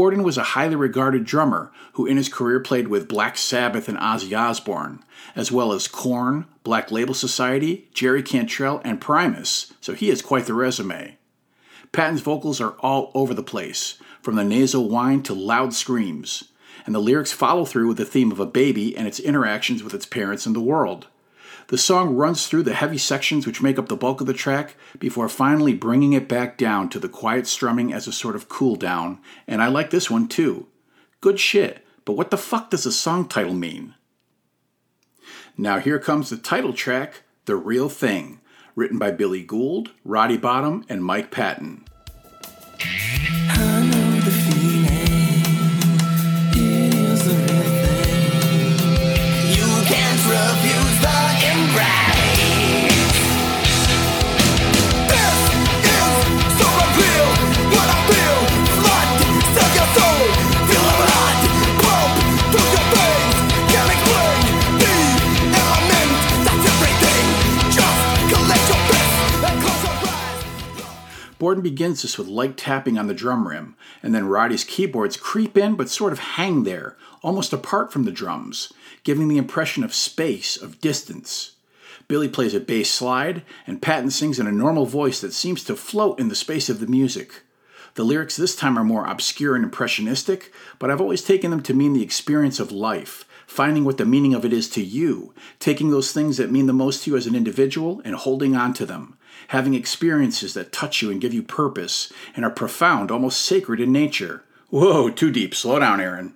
Bordin 0.00 0.24
was 0.24 0.38
a 0.38 0.54
highly 0.56 0.76
regarded 0.76 1.26
drummer 1.26 1.70
who 1.92 2.06
in 2.06 2.16
his 2.16 2.30
career 2.30 2.58
played 2.58 2.88
with 2.88 3.06
Black 3.06 3.36
Sabbath 3.36 3.86
and 3.86 3.98
Ozzy 3.98 4.34
Osbourne, 4.34 5.04
as 5.36 5.52
well 5.52 5.74
as 5.74 5.88
Korn, 5.88 6.46
Black 6.64 6.90
Label 6.90 7.12
Society, 7.12 7.86
Jerry 7.92 8.22
Cantrell, 8.22 8.80
and 8.82 8.98
Primus, 8.98 9.74
so 9.78 9.92
he 9.92 10.08
has 10.08 10.22
quite 10.22 10.46
the 10.46 10.54
resume. 10.54 11.18
Patton's 11.92 12.22
vocals 12.22 12.62
are 12.62 12.76
all 12.80 13.12
over 13.14 13.34
the 13.34 13.42
place, 13.42 13.98
from 14.22 14.36
the 14.36 14.42
nasal 14.42 14.88
whine 14.88 15.22
to 15.24 15.34
loud 15.34 15.74
screams, 15.74 16.44
and 16.86 16.94
the 16.94 16.98
lyrics 16.98 17.32
follow 17.32 17.66
through 17.66 17.88
with 17.88 17.98
the 17.98 18.06
theme 18.06 18.32
of 18.32 18.40
a 18.40 18.46
baby 18.46 18.96
and 18.96 19.06
its 19.06 19.20
interactions 19.20 19.82
with 19.82 19.92
its 19.92 20.06
parents 20.06 20.46
and 20.46 20.56
the 20.56 20.60
world. 20.60 21.08
The 21.70 21.78
song 21.78 22.16
runs 22.16 22.48
through 22.48 22.64
the 22.64 22.74
heavy 22.74 22.98
sections 22.98 23.46
which 23.46 23.62
make 23.62 23.78
up 23.78 23.86
the 23.86 23.94
bulk 23.94 24.20
of 24.20 24.26
the 24.26 24.32
track 24.32 24.74
before 24.98 25.28
finally 25.28 25.72
bringing 25.72 26.14
it 26.14 26.28
back 26.28 26.58
down 26.58 26.88
to 26.88 26.98
the 26.98 27.08
quiet 27.08 27.46
strumming 27.46 27.92
as 27.92 28.08
a 28.08 28.12
sort 28.12 28.34
of 28.34 28.48
cool 28.48 28.74
down, 28.74 29.20
and 29.46 29.62
I 29.62 29.68
like 29.68 29.90
this 29.90 30.10
one 30.10 30.26
too. 30.26 30.66
Good 31.20 31.38
shit, 31.38 31.86
but 32.04 32.14
what 32.14 32.32
the 32.32 32.36
fuck 32.36 32.70
does 32.70 32.82
the 32.82 32.90
song 32.90 33.28
title 33.28 33.54
mean? 33.54 33.94
Now 35.56 35.78
here 35.78 36.00
comes 36.00 36.28
the 36.28 36.38
title 36.38 36.72
track, 36.72 37.22
The 37.44 37.54
Real 37.54 37.88
Thing, 37.88 38.40
written 38.74 38.98
by 38.98 39.12
Billy 39.12 39.44
Gould, 39.44 39.92
Roddy 40.04 40.38
Bottum, 40.38 40.84
and 40.88 41.04
Mike 41.04 41.30
Patton. 41.30 41.84
Begins 71.60 72.02
this 72.02 72.16
with 72.16 72.26
light 72.26 72.56
tapping 72.56 72.98
on 72.98 73.06
the 73.06 73.14
drum 73.14 73.46
rim, 73.46 73.76
and 74.02 74.14
then 74.14 74.26
Roddy's 74.26 74.64
keyboards 74.64 75.16
creep 75.16 75.58
in 75.58 75.76
but 75.76 75.90
sort 75.90 76.12
of 76.12 76.18
hang 76.18 76.64
there, 76.64 76.96
almost 77.22 77.52
apart 77.52 77.92
from 77.92 78.04
the 78.04 78.10
drums, 78.10 78.72
giving 79.04 79.28
the 79.28 79.36
impression 79.36 79.84
of 79.84 79.94
space, 79.94 80.56
of 80.56 80.80
distance. 80.80 81.52
Billy 82.08 82.28
plays 82.28 82.54
a 82.54 82.60
bass 82.60 82.90
slide, 82.90 83.42
and 83.66 83.82
Patton 83.82 84.10
sings 84.10 84.40
in 84.40 84.46
a 84.46 84.52
normal 84.52 84.86
voice 84.86 85.20
that 85.20 85.34
seems 85.34 85.62
to 85.64 85.76
float 85.76 86.18
in 86.18 86.28
the 86.28 86.34
space 86.34 86.68
of 86.70 86.80
the 86.80 86.86
music. 86.86 87.42
The 87.94 88.04
lyrics 88.04 88.36
this 88.36 88.56
time 88.56 88.78
are 88.78 88.84
more 88.84 89.06
obscure 89.06 89.54
and 89.54 89.64
impressionistic, 89.64 90.52
but 90.78 90.90
I've 90.90 91.00
always 91.00 91.22
taken 91.22 91.50
them 91.50 91.62
to 91.64 91.74
mean 91.74 91.92
the 91.92 92.02
experience 92.02 92.58
of 92.58 92.72
life, 92.72 93.26
finding 93.46 93.84
what 93.84 93.98
the 93.98 94.06
meaning 94.06 94.32
of 94.32 94.44
it 94.44 94.52
is 94.52 94.68
to 94.70 94.82
you, 94.82 95.34
taking 95.58 95.90
those 95.90 96.12
things 96.12 96.36
that 96.38 96.50
mean 96.50 96.66
the 96.66 96.72
most 96.72 97.04
to 97.04 97.10
you 97.10 97.16
as 97.16 97.26
an 97.26 97.34
individual 97.34 98.00
and 98.04 98.14
holding 98.14 98.56
on 98.56 98.72
to 98.74 98.86
them, 98.86 99.18
having 99.48 99.74
experiences 99.74 100.54
that 100.54 100.72
touch 100.72 101.02
you 101.02 101.10
and 101.10 101.20
give 101.20 101.34
you 101.34 101.42
purpose 101.42 102.12
and 102.36 102.44
are 102.44 102.50
profound, 102.50 103.10
almost 103.10 103.42
sacred 103.42 103.80
in 103.80 103.92
nature. 103.92 104.42
Whoa, 104.68 105.10
too 105.10 105.30
deep. 105.30 105.54
Slow 105.54 105.78
down, 105.78 106.00
Aaron. 106.00 106.34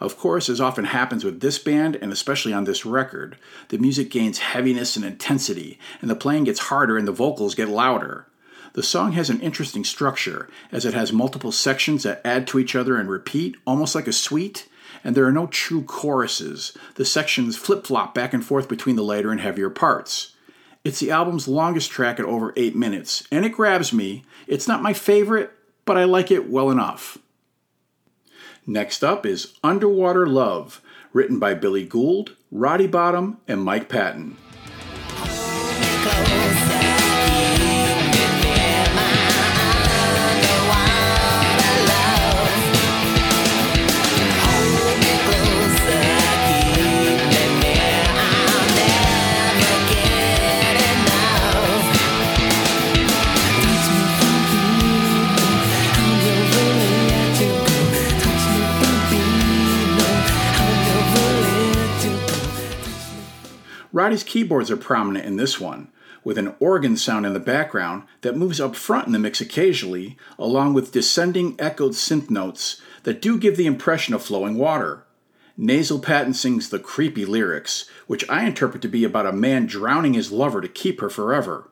Of 0.00 0.16
course, 0.16 0.48
as 0.48 0.60
often 0.60 0.86
happens 0.86 1.24
with 1.24 1.40
this 1.40 1.58
band, 1.58 1.96
and 1.96 2.12
especially 2.12 2.52
on 2.52 2.64
this 2.64 2.86
record, 2.86 3.36
the 3.68 3.78
music 3.78 4.10
gains 4.10 4.38
heaviness 4.38 4.96
and 4.96 5.04
intensity, 5.04 5.78
and 6.00 6.08
the 6.08 6.14
playing 6.14 6.44
gets 6.44 6.60
harder 6.60 6.96
and 6.96 7.06
the 7.06 7.12
vocals 7.12 7.56
get 7.56 7.68
louder. 7.68 8.26
The 8.74 8.82
song 8.82 9.12
has 9.12 9.28
an 9.28 9.40
interesting 9.40 9.84
structure, 9.84 10.48
as 10.70 10.84
it 10.84 10.94
has 10.94 11.12
multiple 11.12 11.50
sections 11.50 12.04
that 12.04 12.20
add 12.24 12.46
to 12.48 12.60
each 12.60 12.76
other 12.76 12.96
and 12.96 13.10
repeat, 13.10 13.56
almost 13.66 13.94
like 13.94 14.06
a 14.06 14.12
suite, 14.12 14.68
and 15.02 15.16
there 15.16 15.26
are 15.26 15.32
no 15.32 15.48
true 15.48 15.82
choruses. 15.82 16.76
The 16.94 17.04
sections 17.04 17.56
flip 17.56 17.86
flop 17.86 18.14
back 18.14 18.32
and 18.32 18.44
forth 18.44 18.68
between 18.68 18.94
the 18.96 19.02
lighter 19.02 19.32
and 19.32 19.40
heavier 19.40 19.70
parts. 19.70 20.34
It's 20.88 21.00
the 21.00 21.10
album's 21.10 21.46
longest 21.46 21.90
track 21.90 22.18
at 22.18 22.24
over 22.24 22.54
8 22.56 22.74
minutes, 22.74 23.22
and 23.30 23.44
it 23.44 23.50
grabs 23.50 23.92
me. 23.92 24.24
It's 24.46 24.66
not 24.66 24.80
my 24.80 24.94
favorite, 24.94 25.52
but 25.84 25.98
I 25.98 26.04
like 26.04 26.30
it 26.30 26.48
well 26.48 26.70
enough. 26.70 27.18
Next 28.66 29.04
up 29.04 29.26
is 29.26 29.52
Underwater 29.62 30.26
Love, 30.26 30.80
written 31.12 31.38
by 31.38 31.52
Billy 31.52 31.84
Gould, 31.84 32.36
Roddy 32.50 32.88
Bottum, 32.88 33.36
and 33.46 33.62
Mike 33.62 33.90
Patton. 33.90 34.38
Roddy's 64.08 64.24
keyboards 64.24 64.70
are 64.70 64.76
prominent 64.78 65.26
in 65.26 65.36
this 65.36 65.60
one, 65.60 65.88
with 66.24 66.38
an 66.38 66.54
organ 66.60 66.96
sound 66.96 67.26
in 67.26 67.34
the 67.34 67.38
background 67.38 68.04
that 68.22 68.38
moves 68.38 68.58
up 68.58 68.74
front 68.74 69.06
in 69.06 69.12
the 69.12 69.18
mix 69.18 69.42
occasionally, 69.42 70.16
along 70.38 70.72
with 70.72 70.92
descending 70.92 71.54
echoed 71.58 71.92
synth 71.92 72.30
notes 72.30 72.80
that 73.02 73.20
do 73.20 73.36
give 73.36 73.58
the 73.58 73.66
impression 73.66 74.14
of 74.14 74.22
flowing 74.22 74.56
water. 74.56 75.04
Nasal 75.58 75.98
Patton 75.98 76.32
sings 76.32 76.70
the 76.70 76.78
creepy 76.78 77.26
lyrics, 77.26 77.84
which 78.06 78.26
I 78.30 78.46
interpret 78.46 78.80
to 78.80 78.88
be 78.88 79.04
about 79.04 79.26
a 79.26 79.32
man 79.32 79.66
drowning 79.66 80.14
his 80.14 80.32
lover 80.32 80.62
to 80.62 80.68
keep 80.68 81.02
her 81.02 81.10
forever. 81.10 81.68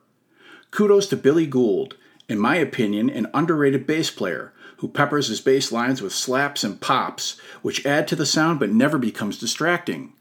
Kudos 0.71 1.07
to 1.07 1.17
Billy 1.17 1.47
Gould, 1.47 1.97
in 2.29 2.39
my 2.39 2.57
opinion, 2.57 3.09
an 3.09 3.31
underrated 3.33 3.87
bass 3.87 4.11
player 4.11 4.53
who 4.77 4.89
peppers 4.89 5.29
his 5.29 5.41
bass 5.41 5.73
lines 5.73 6.03
with 6.03 6.13
slaps 6.13 6.63
and 6.63 6.83
pops, 6.83 7.41
which 7.63 7.87
add 7.87 8.07
to 8.09 8.15
the 8.15 8.27
sound 8.27 8.61
but 8.61 8.71
never 8.71 8.99
becomes 8.99 9.39
distracting. 9.39 10.13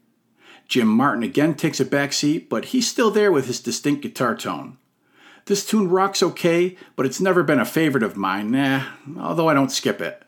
Jim 0.67 0.87
Martin 0.87 1.23
again 1.23 1.53
takes 1.53 1.79
a 1.79 1.85
back 1.85 2.13
seat, 2.13 2.49
but 2.49 2.65
he's 2.65 2.87
still 2.87 3.11
there 3.11 3.31
with 3.31 3.47
his 3.47 3.59
distinct 3.59 4.01
guitar 4.01 4.35
tone. 4.35 4.77
This 5.45 5.65
tune 5.65 5.89
rocks 5.89 6.23
okay, 6.23 6.75
but 6.95 7.05
it's 7.05 7.21
never 7.21 7.43
been 7.43 7.59
a 7.59 7.65
favorite 7.65 8.03
of 8.03 8.17
mine, 8.17 8.49
nah, 8.49 8.85
although 9.19 9.47
I 9.47 9.53
don't 9.53 9.71
skip 9.71 10.01
it. 10.01 10.23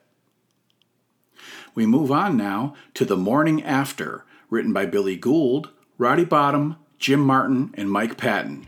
We 1.73 1.85
move 1.85 2.11
on 2.11 2.37
now 2.37 2.75
to 2.93 3.05
The 3.05 3.17
Morning 3.17 3.63
After, 3.63 4.25
written 4.49 4.73
by 4.73 4.85
Billy 4.85 5.15
Gould, 5.15 5.69
Roddy 5.97 6.25
Bottum, 6.25 6.77
Jim 6.99 7.19
Martin, 7.19 7.71
and 7.75 7.89
Mike 7.91 8.17
Patton. 8.17 8.67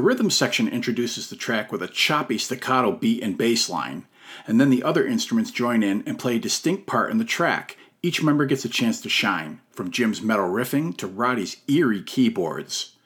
The 0.00 0.06
rhythm 0.06 0.30
section 0.30 0.66
introduces 0.66 1.28
the 1.28 1.36
track 1.36 1.70
with 1.70 1.82
a 1.82 1.86
choppy 1.86 2.38
staccato 2.38 2.90
beat 2.90 3.22
and 3.22 3.36
bass 3.36 3.68
line, 3.68 4.06
and 4.46 4.58
then 4.58 4.70
the 4.70 4.82
other 4.82 5.06
instruments 5.06 5.50
join 5.50 5.82
in 5.82 6.02
and 6.06 6.18
play 6.18 6.36
a 6.36 6.40
distinct 6.40 6.86
part 6.86 7.10
in 7.10 7.18
the 7.18 7.24
track. 7.26 7.76
Each 8.02 8.22
member 8.22 8.46
gets 8.46 8.64
a 8.64 8.70
chance 8.70 8.98
to 9.02 9.10
shine, 9.10 9.60
from 9.72 9.90
Jim's 9.90 10.22
metal 10.22 10.48
riffing 10.48 10.96
to 10.96 11.06
Roddy's 11.06 11.58
eerie 11.68 12.02
keyboards. 12.02 12.96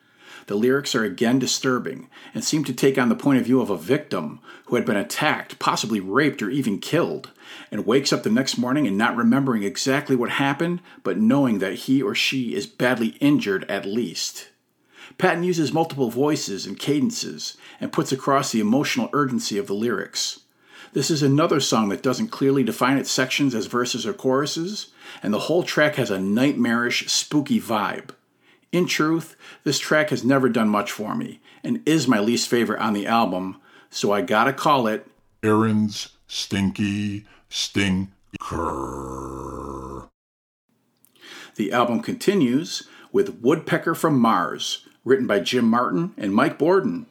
the 0.46 0.54
lyrics 0.54 0.94
are 0.94 1.02
again 1.02 1.40
disturbing 1.40 2.08
and 2.32 2.44
seem 2.44 2.62
to 2.62 2.72
take 2.72 2.96
on 2.96 3.08
the 3.08 3.16
point 3.16 3.40
of 3.40 3.44
view 3.44 3.60
of 3.60 3.70
a 3.70 3.76
victim 3.76 4.38
who 4.66 4.76
had 4.76 4.86
been 4.86 4.96
attacked, 4.96 5.58
possibly 5.58 5.98
raped, 5.98 6.42
or 6.42 6.50
even 6.50 6.78
killed, 6.78 7.32
and 7.72 7.86
wakes 7.86 8.12
up 8.12 8.22
the 8.22 8.30
next 8.30 8.56
morning 8.56 8.86
and 8.86 8.96
not 8.96 9.16
remembering 9.16 9.64
exactly 9.64 10.14
what 10.14 10.30
happened, 10.30 10.80
but 11.02 11.18
knowing 11.18 11.58
that 11.58 11.74
he 11.74 12.00
or 12.00 12.14
she 12.14 12.54
is 12.54 12.68
badly 12.68 13.16
injured 13.20 13.64
at 13.68 13.84
least. 13.84 14.50
Patton 15.18 15.44
uses 15.44 15.72
multiple 15.72 16.10
voices 16.10 16.66
and 16.66 16.78
cadences 16.78 17.56
and 17.80 17.92
puts 17.92 18.12
across 18.12 18.52
the 18.52 18.60
emotional 18.60 19.10
urgency 19.12 19.58
of 19.58 19.66
the 19.66 19.74
lyrics. 19.74 20.40
This 20.92 21.10
is 21.10 21.22
another 21.22 21.60
song 21.60 21.88
that 21.88 22.02
doesn't 22.02 22.28
clearly 22.28 22.62
define 22.62 22.98
its 22.98 23.10
sections 23.10 23.54
as 23.54 23.66
verses 23.66 24.06
or 24.06 24.12
choruses, 24.12 24.92
and 25.22 25.34
the 25.34 25.40
whole 25.40 25.62
track 25.62 25.96
has 25.96 26.10
a 26.10 26.20
nightmarish, 26.20 27.10
spooky 27.10 27.60
vibe. 27.60 28.10
In 28.70 28.86
truth, 28.86 29.36
this 29.64 29.78
track 29.78 30.10
has 30.10 30.24
never 30.24 30.48
done 30.48 30.68
much 30.68 30.92
for 30.92 31.14
me 31.14 31.40
and 31.62 31.82
is 31.86 32.06
my 32.06 32.20
least 32.20 32.48
favorite 32.48 32.80
on 32.80 32.92
the 32.92 33.06
album, 33.06 33.60
so 33.90 34.12
I 34.12 34.20
gotta 34.20 34.52
call 34.52 34.86
it 34.86 35.06
Aaron's 35.42 36.08
Stinky 36.26 37.24
Stinker. 37.48 38.10
The 41.56 41.72
album 41.72 42.00
continues 42.00 42.88
with 43.12 43.40
Woodpecker 43.40 43.94
from 43.94 44.18
Mars, 44.18 44.86
written 45.04 45.26
by 45.26 45.40
Jim 45.40 45.66
Martin 45.66 46.12
and 46.16 46.34
Mike 46.34 46.58
Bordin. 46.58 47.06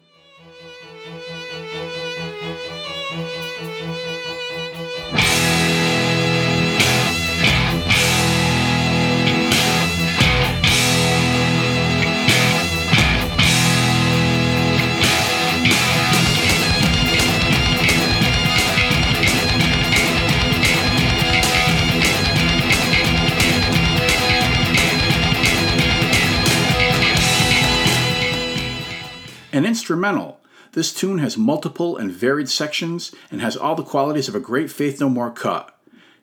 An 29.54 29.68
instrumental, 29.68 30.40
this 30.72 30.92
tune 30.92 31.20
has 31.20 31.38
multiple 31.38 31.96
and 31.96 32.12
varied 32.12 32.50
sections 32.50 33.14
and 33.30 33.40
has 33.40 33.56
all 33.56 33.76
the 33.76 33.84
qualities 33.84 34.28
of 34.28 34.34
a 34.34 34.40
great 34.40 34.72
Faith 34.72 35.00
No 35.00 35.10
More 35.10 35.30
cut. 35.30 35.80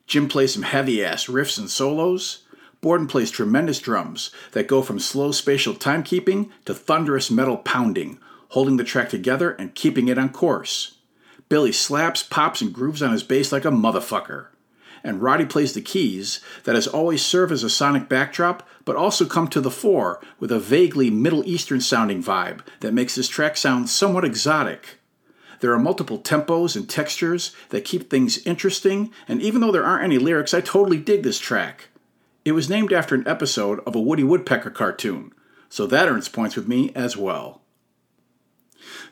Jim 0.09 0.29
plays 0.29 0.53
some 0.53 0.65
heavy 0.65 1.05
ass 1.05 1.27
riffs 1.27 1.57
and 1.57 1.71
solos. 1.71 2.43
Bordin 2.83 3.09
plays 3.09 3.31
tremendous 3.31 3.79
drums 3.79 4.33
that 4.51 4.67
go 4.67 4.83
from 4.83 4.99
slow 4.99 5.31
spatial 5.31 5.75
timekeeping 5.75 6.51
to 6.65 6.75
thunderous 6.75 7.31
metal 7.31 7.59
pounding, 7.59 8.19
holding 8.49 8.79
the 8.79 8.85
track 8.85 9.09
together 9.09 9.53
and 9.53 9.77
keeping 9.77 10.09
it 10.09 10.19
on 10.19 10.31
course. 10.31 10.97
Billy 11.49 11.71
slaps, 11.71 12.25
pops, 12.25 12.61
and 12.61 12.75
grooves 12.75 13.01
on 13.01 13.13
his 13.13 13.23
bass 13.23 13.53
like 13.53 13.65
a 13.65 13.71
motherfucker 13.71 14.49
and 15.03 15.23
Roddy 15.23 15.45
plays 15.45 15.73
the 15.73 15.81
keys 15.81 16.41
that 16.65 16.75
has 16.75 16.87
always 16.87 17.25
served 17.25 17.53
as 17.53 17.63
a 17.63 17.71
sonic 17.71 18.09
backdrop, 18.09 18.67
but 18.85 18.97
also 18.97 19.25
come 19.27 19.49
to 19.49 19.61
the 19.61 19.71
fore 19.71 20.21
with 20.39 20.53
a 20.53 20.59
vaguely 20.59 21.11
Middle 21.11 21.47
Eastern 21.47 21.81
sounding 21.81 22.23
vibe 22.23 22.61
that 22.81 22.95
makes 22.95 23.15
this 23.15 23.29
track 23.29 23.57
sound 23.57 23.89
somewhat 23.89 24.25
exotic. 24.25 24.99
There 25.61 25.73
are 25.73 25.79
multiple 25.79 26.19
tempos 26.19 26.75
and 26.75 26.89
textures 26.89 27.55
that 27.69 27.85
keep 27.85 28.09
things 28.09 28.45
interesting, 28.47 29.13
and 29.29 29.43
even 29.43 29.61
though 29.61 29.73
there 29.73 29.85
aren't 29.85 30.05
any 30.05 30.19
lyrics, 30.19 30.55
I 30.55 30.61
totally 30.61 30.97
dig 30.99 31.23
this 31.23 31.39
track. 31.39 31.89
It 32.45 32.53
was 32.53 32.71
named 32.71 32.93
after 32.93 33.15
an 33.15 33.29
episode 33.29 33.81
of 33.81 33.95
a 33.95 34.01
Woody 34.01 34.25
Woodpecker 34.25 34.71
cartoon, 34.71 35.33
so 35.69 35.87
that 35.87 36.09
earns 36.09 36.29
points 36.29 36.57
with 36.57 36.67
me 36.67 36.91
as 36.95 37.17
well. 37.17 37.61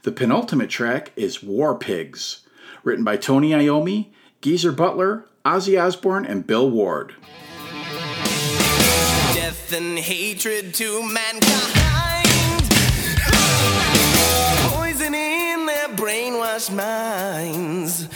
The 0.02 0.12
penultimate 0.12 0.70
track 0.70 1.12
is 1.16 1.42
War 1.42 1.78
Pigs, 1.78 2.46
written 2.82 3.04
by 3.04 3.18
Tony 3.18 3.50
Iommi, 3.50 4.08
Geezer 4.40 4.72
Butler, 4.72 5.26
Ozzy 5.48 5.82
Osbourne, 5.82 6.26
and 6.26 6.46
Bill 6.46 6.68
Ward. 6.68 7.14
Death 9.32 9.72
and 9.72 9.98
hatred 9.98 10.74
to 10.74 11.02
mankind. 11.02 12.68
Poison 14.74 15.14
in 15.14 15.64
their 15.64 15.88
brainwashed 15.96 16.70
minds. 16.70 18.08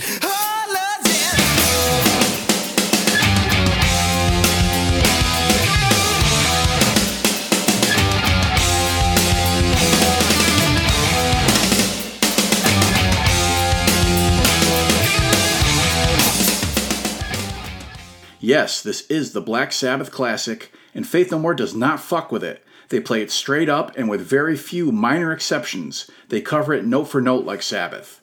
Yes, 18.44 18.82
this 18.82 19.06
is 19.06 19.32
the 19.32 19.40
Black 19.40 19.70
Sabbath 19.70 20.10
classic, 20.10 20.72
and 20.96 21.06
Faith 21.06 21.30
No 21.30 21.38
More 21.38 21.54
does 21.54 21.76
not 21.76 22.00
fuck 22.00 22.32
with 22.32 22.42
it. 22.42 22.64
They 22.88 22.98
play 22.98 23.22
it 23.22 23.30
straight 23.30 23.68
up, 23.68 23.96
and 23.96 24.10
with 24.10 24.20
very 24.20 24.56
few 24.56 24.90
minor 24.90 25.30
exceptions, 25.30 26.10
they 26.28 26.40
cover 26.40 26.72
it 26.72 26.84
note 26.84 27.04
for 27.04 27.20
note 27.20 27.44
like 27.44 27.62
Sabbath. 27.62 28.20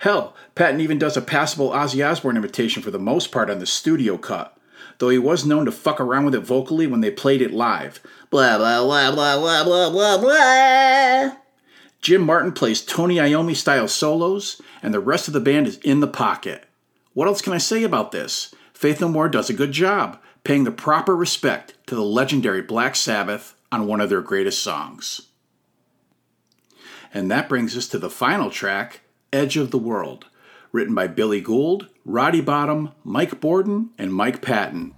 Hell, 0.00 0.36
Patton 0.54 0.82
even 0.82 0.98
does 0.98 1.16
a 1.16 1.22
passable 1.22 1.70
Ozzy 1.70 2.06
Osbourne 2.06 2.36
imitation 2.36 2.82
for 2.82 2.90
the 2.90 2.98
most 2.98 3.32
part 3.32 3.48
on 3.48 3.58
the 3.58 3.64
studio 3.64 4.18
cut, 4.18 4.54
though 4.98 5.08
he 5.08 5.16
was 5.16 5.46
known 5.46 5.64
to 5.64 5.72
fuck 5.72 5.98
around 5.98 6.26
with 6.26 6.34
it 6.34 6.40
vocally 6.40 6.86
when 6.86 7.00
they 7.00 7.10
played 7.10 7.40
it 7.40 7.50
live. 7.50 8.00
Blah 8.28 8.58
blah 8.58 8.84
blah 8.84 9.12
blah 9.12 9.38
blah 9.38 9.64
blah 9.64 9.90
blah 9.90 10.18
blah. 10.18 11.36
Jim 12.02 12.20
Martin 12.20 12.52
plays 12.52 12.82
Tony 12.82 13.16
Iommi 13.16 13.56
style 13.56 13.88
solos, 13.88 14.60
and 14.82 14.92
the 14.92 15.00
rest 15.00 15.26
of 15.26 15.32
the 15.32 15.40
band 15.40 15.66
is 15.66 15.78
in 15.78 16.00
the 16.00 16.06
pocket. 16.06 16.66
What 17.14 17.28
else 17.28 17.40
can 17.40 17.54
I 17.54 17.58
say 17.58 17.82
about 17.82 18.12
this? 18.12 18.54
Faith 18.74 19.00
No 19.00 19.08
More 19.08 19.28
does 19.28 19.48
a 19.48 19.54
good 19.54 19.72
job 19.72 20.20
paying 20.42 20.64
the 20.64 20.70
proper 20.70 21.16
respect 21.16 21.74
to 21.86 21.94
the 21.94 22.02
legendary 22.02 22.60
Black 22.60 22.94
Sabbath 22.94 23.56
on 23.72 23.86
one 23.86 24.00
of 24.00 24.10
their 24.10 24.20
greatest 24.20 24.62
songs. 24.62 25.22
And 27.14 27.30
that 27.30 27.48
brings 27.48 27.76
us 27.76 27.88
to 27.88 27.98
the 27.98 28.10
final 28.10 28.50
track, 28.50 29.00
Edge 29.32 29.56
of 29.56 29.70
the 29.70 29.78
World, 29.78 30.26
written 30.72 30.94
by 30.94 31.06
Billy 31.06 31.40
Gould, 31.40 31.88
Roddy 32.04 32.42
Bottum, 32.42 32.92
Mike 33.04 33.40
Bordin, 33.40 33.90
and 33.96 34.12
Mike 34.12 34.42
Patton. 34.42 34.92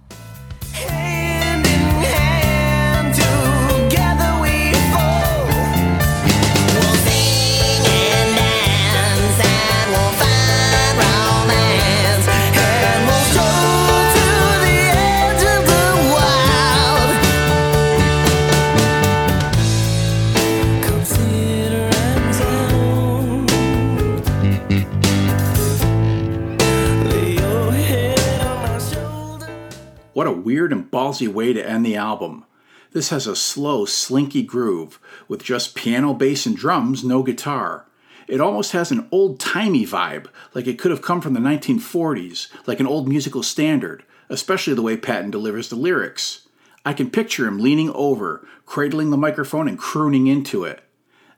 Ballsy 31.07 31.27
way 31.27 31.53
to 31.53 31.69
end 31.69 31.85
the 31.85 31.95
album. 31.95 32.43
This 32.91 33.09
has 33.09 33.27
a 33.27 33.35
slow, 33.35 33.85
slinky 33.85 34.43
groove 34.43 34.99
with 35.27 35.43
just 35.43 35.75
piano, 35.75 36.13
bass, 36.13 36.45
and 36.45 36.55
drums, 36.55 37.03
no 37.03 37.23
guitar. 37.23 37.85
It 38.27 38.41
almost 38.41 38.73
has 38.73 38.91
an 38.91 39.07
old 39.11 39.39
timey 39.39 39.85
vibe, 39.85 40.27
like 40.53 40.67
it 40.67 40.77
could 40.77 40.91
have 40.91 41.01
come 41.01 41.21
from 41.21 41.33
the 41.33 41.39
1940s, 41.39 42.49
like 42.65 42.81
an 42.81 42.87
old 42.87 43.07
musical 43.07 43.41
standard, 43.41 44.03
especially 44.27 44.73
the 44.73 44.81
way 44.81 44.97
Patton 44.97 45.31
delivers 45.31 45.69
the 45.69 45.77
lyrics. 45.77 46.47
I 46.85 46.91
can 46.91 47.09
picture 47.09 47.47
him 47.47 47.59
leaning 47.59 47.89
over, 47.91 48.45
cradling 48.65 49.11
the 49.11 49.17
microphone, 49.17 49.69
and 49.69 49.79
crooning 49.79 50.27
into 50.27 50.65
it. 50.65 50.83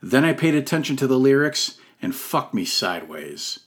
Then 0.01 0.25
I 0.25 0.33
paid 0.33 0.55
attention 0.55 0.95
to 0.97 1.07
the 1.07 1.19
lyrics, 1.19 1.77
and 2.01 2.15
fuck 2.15 2.55
me 2.55 2.65
sideways. 2.65 3.59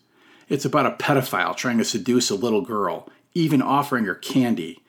It's 0.48 0.64
about 0.64 0.86
a 0.86 0.96
pedophile 0.96 1.56
trying 1.56 1.78
to 1.78 1.84
seduce 1.84 2.30
a 2.30 2.34
little 2.34 2.62
girl, 2.62 3.08
even 3.34 3.62
offering 3.62 4.06
her 4.06 4.14
candy. 4.14 4.81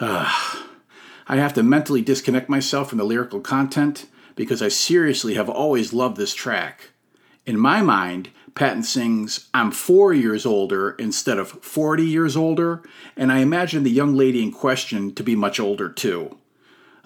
Ah, 0.00 0.68
I 1.26 1.36
have 1.36 1.54
to 1.54 1.62
mentally 1.62 2.02
disconnect 2.02 2.48
myself 2.48 2.90
from 2.90 2.98
the 2.98 3.04
lyrical 3.04 3.40
content 3.40 4.06
because 4.34 4.60
I 4.60 4.68
seriously 4.68 5.34
have 5.34 5.48
always 5.48 5.92
loved 5.92 6.16
this 6.16 6.34
track. 6.34 6.90
In 7.46 7.58
my 7.58 7.80
mind, 7.80 8.30
Patton 8.54 8.82
sings, 8.82 9.48
I'm 9.54 9.70
four 9.70 10.12
years 10.12 10.44
older 10.44 10.90
instead 10.92 11.38
of 11.38 11.62
40 11.62 12.04
years 12.04 12.36
older, 12.36 12.82
and 13.16 13.32
I 13.32 13.38
imagine 13.38 13.82
the 13.82 13.90
young 13.90 14.14
lady 14.14 14.42
in 14.42 14.52
question 14.52 15.14
to 15.14 15.22
be 15.22 15.34
much 15.34 15.58
older 15.58 15.88
too. 15.88 16.38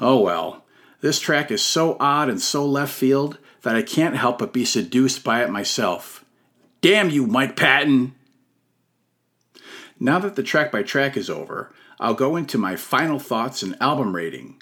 Oh 0.00 0.20
well, 0.20 0.64
this 1.00 1.20
track 1.20 1.50
is 1.50 1.62
so 1.62 1.96
odd 2.00 2.29
and 2.29 2.40
so 2.40 2.64
left 2.64 2.92
field 2.92 3.38
that 3.62 3.76
I 3.76 3.83
can't 3.83 4.16
help 4.16 4.38
but 4.38 4.53
be 4.53 4.64
seduced 4.64 5.22
by 5.22 5.42
it 5.44 5.50
myself. 5.50 6.24
Damn 6.81 7.11
you, 7.11 7.26
Mike 7.26 7.57
Patton! 7.57 8.14
Now 9.98 10.18
that 10.18 10.35
the 10.35 10.42
track 10.42 10.72
by 10.72 10.83
track 10.83 11.16
is 11.16 11.29
over, 11.29 11.72
I'll 12.00 12.14
go 12.14 12.34
into 12.34 12.56
my 12.56 12.76
final 12.76 13.18
thoughts 13.18 13.62
and 13.62 13.76
album 13.78 14.16
rating. 14.16 14.60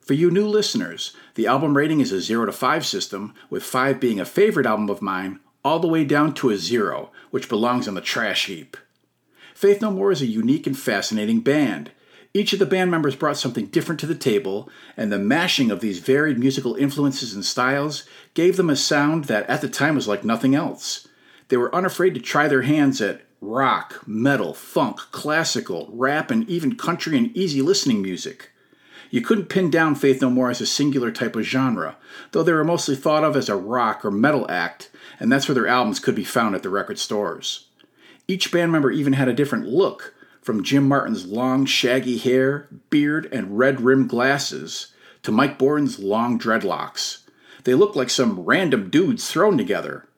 For 0.00 0.14
you 0.14 0.32
new 0.32 0.48
listeners, 0.48 1.16
the 1.36 1.46
album 1.46 1.76
rating 1.76 2.00
is 2.00 2.10
a 2.10 2.20
0 2.20 2.46
to 2.46 2.52
5 2.52 2.84
system, 2.84 3.34
with 3.48 3.62
5 3.62 4.00
being 4.00 4.18
a 4.18 4.24
favorite 4.24 4.66
album 4.66 4.90
of 4.90 5.00
mine, 5.00 5.38
all 5.64 5.78
the 5.78 5.86
way 5.86 6.04
down 6.04 6.34
to 6.34 6.50
a 6.50 6.56
0, 6.56 7.12
which 7.30 7.48
belongs 7.48 7.86
on 7.86 7.94
the 7.94 8.00
trash 8.00 8.46
heap. 8.46 8.76
Faith 9.54 9.80
No 9.80 9.92
More 9.92 10.10
is 10.10 10.22
a 10.22 10.26
unique 10.26 10.66
and 10.66 10.76
fascinating 10.76 11.38
band. 11.38 11.92
Each 12.34 12.52
of 12.52 12.58
the 12.58 12.66
band 12.66 12.90
members 12.90 13.14
brought 13.14 13.36
something 13.36 13.66
different 13.66 14.00
to 14.00 14.06
the 14.06 14.16
table, 14.16 14.68
and 14.96 15.12
the 15.12 15.20
mashing 15.20 15.70
of 15.70 15.78
these 15.78 16.00
varied 16.00 16.38
musical 16.38 16.74
influences 16.74 17.32
and 17.32 17.44
styles 17.44 18.04
gave 18.34 18.56
them 18.56 18.70
a 18.70 18.74
sound 18.74 19.26
that 19.26 19.48
at 19.48 19.60
the 19.60 19.68
time 19.68 19.94
was 19.94 20.08
like 20.08 20.24
nothing 20.24 20.56
else. 20.56 21.06
They 21.46 21.56
were 21.56 21.72
unafraid 21.72 22.14
to 22.14 22.20
try 22.20 22.48
their 22.48 22.62
hands 22.62 23.00
at 23.00 23.20
rock, 23.42 24.00
metal, 24.06 24.54
funk, 24.54 24.96
classical, 25.10 25.90
rap, 25.92 26.30
and 26.30 26.48
even 26.48 26.76
country 26.76 27.18
and 27.18 27.36
easy 27.36 27.60
listening 27.60 28.00
music. 28.00 28.50
You 29.10 29.20
couldn't 29.20 29.50
pin 29.50 29.68
down 29.68 29.96
Faith 29.96 30.22
No 30.22 30.30
More 30.30 30.48
as 30.48 30.60
a 30.62 30.66
singular 30.66 31.10
type 31.10 31.36
of 31.36 31.42
genre, 31.42 31.96
though 32.30 32.42
they 32.42 32.52
were 32.52 32.64
mostly 32.64 32.96
thought 32.96 33.24
of 33.24 33.36
as 33.36 33.48
a 33.48 33.56
rock 33.56 34.04
or 34.04 34.10
metal 34.10 34.50
act, 34.50 34.90
and 35.20 35.30
that's 35.30 35.48
where 35.48 35.54
their 35.54 35.66
albums 35.66 35.98
could 35.98 36.14
be 36.14 36.24
found 36.24 36.54
at 36.54 36.62
the 36.62 36.70
record 36.70 36.98
stores. 36.98 37.66
Each 38.26 38.50
band 38.50 38.72
member 38.72 38.90
even 38.90 39.14
had 39.14 39.28
a 39.28 39.34
different 39.34 39.66
look, 39.66 40.14
from 40.40 40.62
Jim 40.62 40.88
Martin's 40.88 41.26
long, 41.26 41.66
shaggy 41.66 42.18
hair, 42.18 42.68
beard, 42.90 43.28
and 43.32 43.58
red 43.58 43.80
rimmed 43.80 44.08
glasses 44.08 44.92
to 45.24 45.32
Mike 45.32 45.58
Bordin's 45.58 45.98
long 45.98 46.38
dreadlocks. 46.38 47.18
They 47.64 47.74
looked 47.74 47.96
like 47.96 48.10
some 48.10 48.40
random 48.40 48.88
dudes 48.88 49.30
thrown 49.30 49.58
together. 49.58 50.08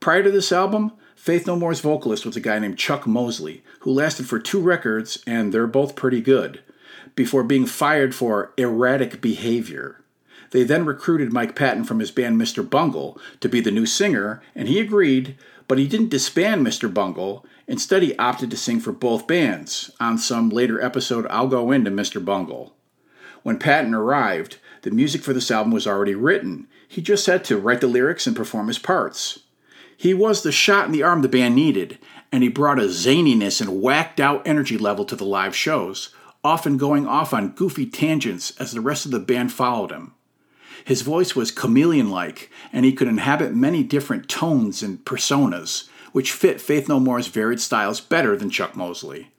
Prior 0.00 0.22
to 0.22 0.30
this 0.30 0.52
album, 0.52 0.92
Faith 1.18 1.48
No 1.48 1.56
More's 1.56 1.80
vocalist 1.80 2.24
was 2.24 2.36
a 2.36 2.40
guy 2.40 2.60
named 2.60 2.78
Chuck 2.78 3.04
Mosley, 3.04 3.64
who 3.80 3.90
lasted 3.90 4.26
for 4.26 4.38
two 4.38 4.60
records, 4.60 5.20
and 5.26 5.52
they're 5.52 5.66
both 5.66 5.96
pretty 5.96 6.20
good 6.20 6.62
before 7.16 7.42
being 7.42 7.66
fired 7.66 8.14
for 8.14 8.52
erratic 8.56 9.20
behavior. 9.20 10.00
They 10.52 10.62
then 10.62 10.86
recruited 10.86 11.32
Mike 11.32 11.56
Patton 11.56 11.84
from 11.84 11.98
his 11.98 12.12
band 12.12 12.40
Mr. 12.40 12.66
Bungle 12.66 13.20
to 13.40 13.48
be 13.48 13.60
the 13.60 13.72
new 13.72 13.84
singer, 13.84 14.40
and 14.54 14.68
he 14.68 14.78
agreed, 14.78 15.36
but 15.66 15.76
he 15.76 15.88
didn't 15.88 16.10
disband 16.10 16.64
Mr. 16.64 16.92
Bungle. 16.92 17.44
Instead, 17.66 18.04
he 18.04 18.16
opted 18.16 18.48
to 18.52 18.56
sing 18.56 18.78
for 18.78 18.92
both 18.92 19.26
bands. 19.26 19.90
On 19.98 20.18
some 20.18 20.48
later 20.48 20.80
episode, 20.80 21.26
I'll 21.30 21.48
go 21.48 21.72
into 21.72 21.90
Mr. 21.90 22.24
Bungle. 22.24 22.76
When 23.42 23.58
Patton 23.58 23.92
arrived, 23.92 24.58
the 24.82 24.92
music 24.92 25.22
for 25.22 25.32
this 25.32 25.50
album 25.50 25.72
was 25.72 25.86
already 25.86 26.14
written. 26.14 26.68
He 26.86 27.02
just 27.02 27.26
had 27.26 27.44
to 27.46 27.58
write 27.58 27.80
the 27.80 27.88
lyrics 27.88 28.28
and 28.28 28.36
perform 28.36 28.68
his 28.68 28.78
parts. 28.78 29.40
He 30.00 30.14
was 30.14 30.44
the 30.44 30.52
shot 30.52 30.86
in 30.86 30.92
the 30.92 31.02
arm 31.02 31.22
the 31.22 31.28
band 31.28 31.56
needed, 31.56 31.98
and 32.30 32.44
he 32.44 32.48
brought 32.48 32.78
a 32.78 32.82
zaniness 32.82 33.60
and 33.60 33.82
whacked 33.82 34.20
out 34.20 34.46
energy 34.46 34.78
level 34.78 35.04
to 35.04 35.16
the 35.16 35.24
live 35.24 35.56
shows, 35.56 36.14
often 36.44 36.76
going 36.76 37.04
off 37.04 37.34
on 37.34 37.50
goofy 37.50 37.84
tangents 37.84 38.52
as 38.60 38.70
the 38.70 38.80
rest 38.80 39.06
of 39.06 39.10
the 39.10 39.18
band 39.18 39.52
followed 39.52 39.90
him. 39.90 40.14
His 40.84 41.02
voice 41.02 41.34
was 41.34 41.50
chameleon 41.50 42.10
like, 42.10 42.48
and 42.72 42.84
he 42.84 42.92
could 42.92 43.08
inhabit 43.08 43.56
many 43.56 43.82
different 43.82 44.28
tones 44.28 44.84
and 44.84 45.04
personas, 45.04 45.88
which 46.12 46.30
fit 46.30 46.60
Faith 46.60 46.88
No 46.88 47.00
More's 47.00 47.26
varied 47.26 47.60
styles 47.60 48.00
better 48.00 48.36
than 48.36 48.50
Chuck 48.50 48.76
Mosley. 48.76 49.32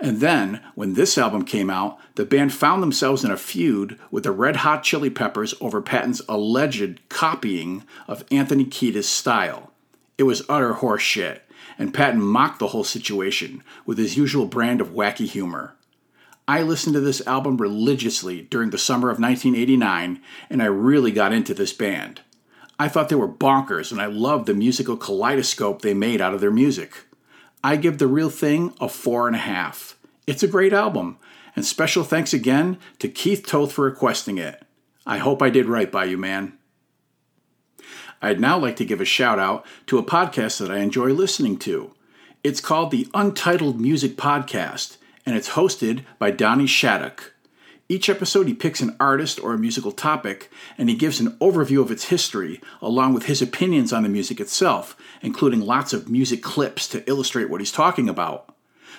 And 0.00 0.20
then, 0.20 0.60
when 0.74 0.94
this 0.94 1.16
album 1.16 1.46
came 1.46 1.70
out, 1.70 1.98
the 2.16 2.26
band 2.26 2.52
found 2.52 2.82
themselves 2.82 3.24
in 3.24 3.30
a 3.30 3.38
feud 3.38 3.98
with 4.10 4.24
the 4.24 4.32
Red 4.32 4.56
Hot 4.56 4.82
Chili 4.82 5.08
Peppers 5.08 5.54
over 5.62 5.80
Patton's 5.80 6.20
alleged 6.28 7.08
copying 7.08 7.84
of 8.06 8.22
Anthony 8.30 8.66
Kiedis' 8.66 9.04
style. 9.04 9.70
It 10.16 10.24
was 10.24 10.42
utter 10.48 10.74
horseshit, 10.74 11.40
and 11.78 11.92
Patton 11.92 12.22
mocked 12.22 12.60
the 12.60 12.68
whole 12.68 12.84
situation 12.84 13.62
with 13.84 13.98
his 13.98 14.16
usual 14.16 14.46
brand 14.46 14.80
of 14.80 14.90
wacky 14.90 15.26
humor. 15.26 15.74
I 16.46 16.62
listened 16.62 16.94
to 16.94 17.00
this 17.00 17.26
album 17.26 17.56
religiously 17.56 18.42
during 18.42 18.70
the 18.70 18.78
summer 18.78 19.08
of 19.08 19.18
1989, 19.18 20.20
and 20.50 20.62
I 20.62 20.66
really 20.66 21.10
got 21.10 21.32
into 21.32 21.54
this 21.54 21.72
band. 21.72 22.20
I 22.78 22.88
thought 22.88 23.08
they 23.08 23.14
were 23.14 23.28
bonkers, 23.28 23.90
and 23.90 24.00
I 24.00 24.06
loved 24.06 24.46
the 24.46 24.54
musical 24.54 24.96
kaleidoscope 24.96 25.82
they 25.82 25.94
made 25.94 26.20
out 26.20 26.34
of 26.34 26.40
their 26.40 26.50
music. 26.50 27.06
I 27.62 27.76
give 27.76 27.98
The 27.98 28.06
Real 28.06 28.30
Thing 28.30 28.74
a 28.80 28.88
four 28.88 29.26
and 29.26 29.34
a 29.34 29.40
half. 29.40 29.96
It's 30.26 30.42
a 30.42 30.48
great 30.48 30.72
album, 30.72 31.18
and 31.56 31.64
special 31.64 32.04
thanks 32.04 32.34
again 32.34 32.78
to 32.98 33.08
Keith 33.08 33.46
Toth 33.46 33.72
for 33.72 33.84
requesting 33.84 34.38
it. 34.38 34.62
I 35.06 35.18
hope 35.18 35.40
I 35.40 35.50
did 35.50 35.66
right 35.66 35.90
by 35.90 36.04
you, 36.04 36.18
man. 36.18 36.58
I'd 38.24 38.40
now 38.40 38.58
like 38.58 38.76
to 38.76 38.86
give 38.86 39.02
a 39.02 39.04
shout 39.04 39.38
out 39.38 39.66
to 39.86 39.98
a 39.98 40.02
podcast 40.02 40.58
that 40.58 40.70
I 40.70 40.78
enjoy 40.78 41.08
listening 41.08 41.58
to. 41.58 41.92
It's 42.42 42.60
called 42.60 42.90
the 42.90 43.06
Untitled 43.12 43.78
Music 43.78 44.16
Podcast 44.16 44.96
and 45.26 45.36
it's 45.36 45.50
hosted 45.50 46.04
by 46.18 46.30
Donnie 46.30 46.66
Shattuck. 46.66 47.32
Each 47.86 48.08
episode, 48.08 48.46
he 48.48 48.54
picks 48.54 48.80
an 48.80 48.96
artist 48.98 49.38
or 49.42 49.52
a 49.52 49.58
musical 49.58 49.92
topic, 49.92 50.50
and 50.78 50.88
he 50.88 50.94
gives 50.94 51.20
an 51.20 51.32
overview 51.32 51.82
of 51.82 51.90
its 51.90 52.06
history, 52.06 52.62
along 52.80 53.12
with 53.12 53.26
his 53.26 53.42
opinions 53.42 53.92
on 53.92 54.04
the 54.04 54.08
music 54.08 54.40
itself, 54.40 54.96
including 55.20 55.60
lots 55.60 55.92
of 55.92 56.08
music 56.08 56.42
clips 56.42 56.88
to 56.88 57.06
illustrate 57.08 57.50
what 57.50 57.60
he's 57.60 57.72
talking 57.72 58.08
about. 58.08 58.54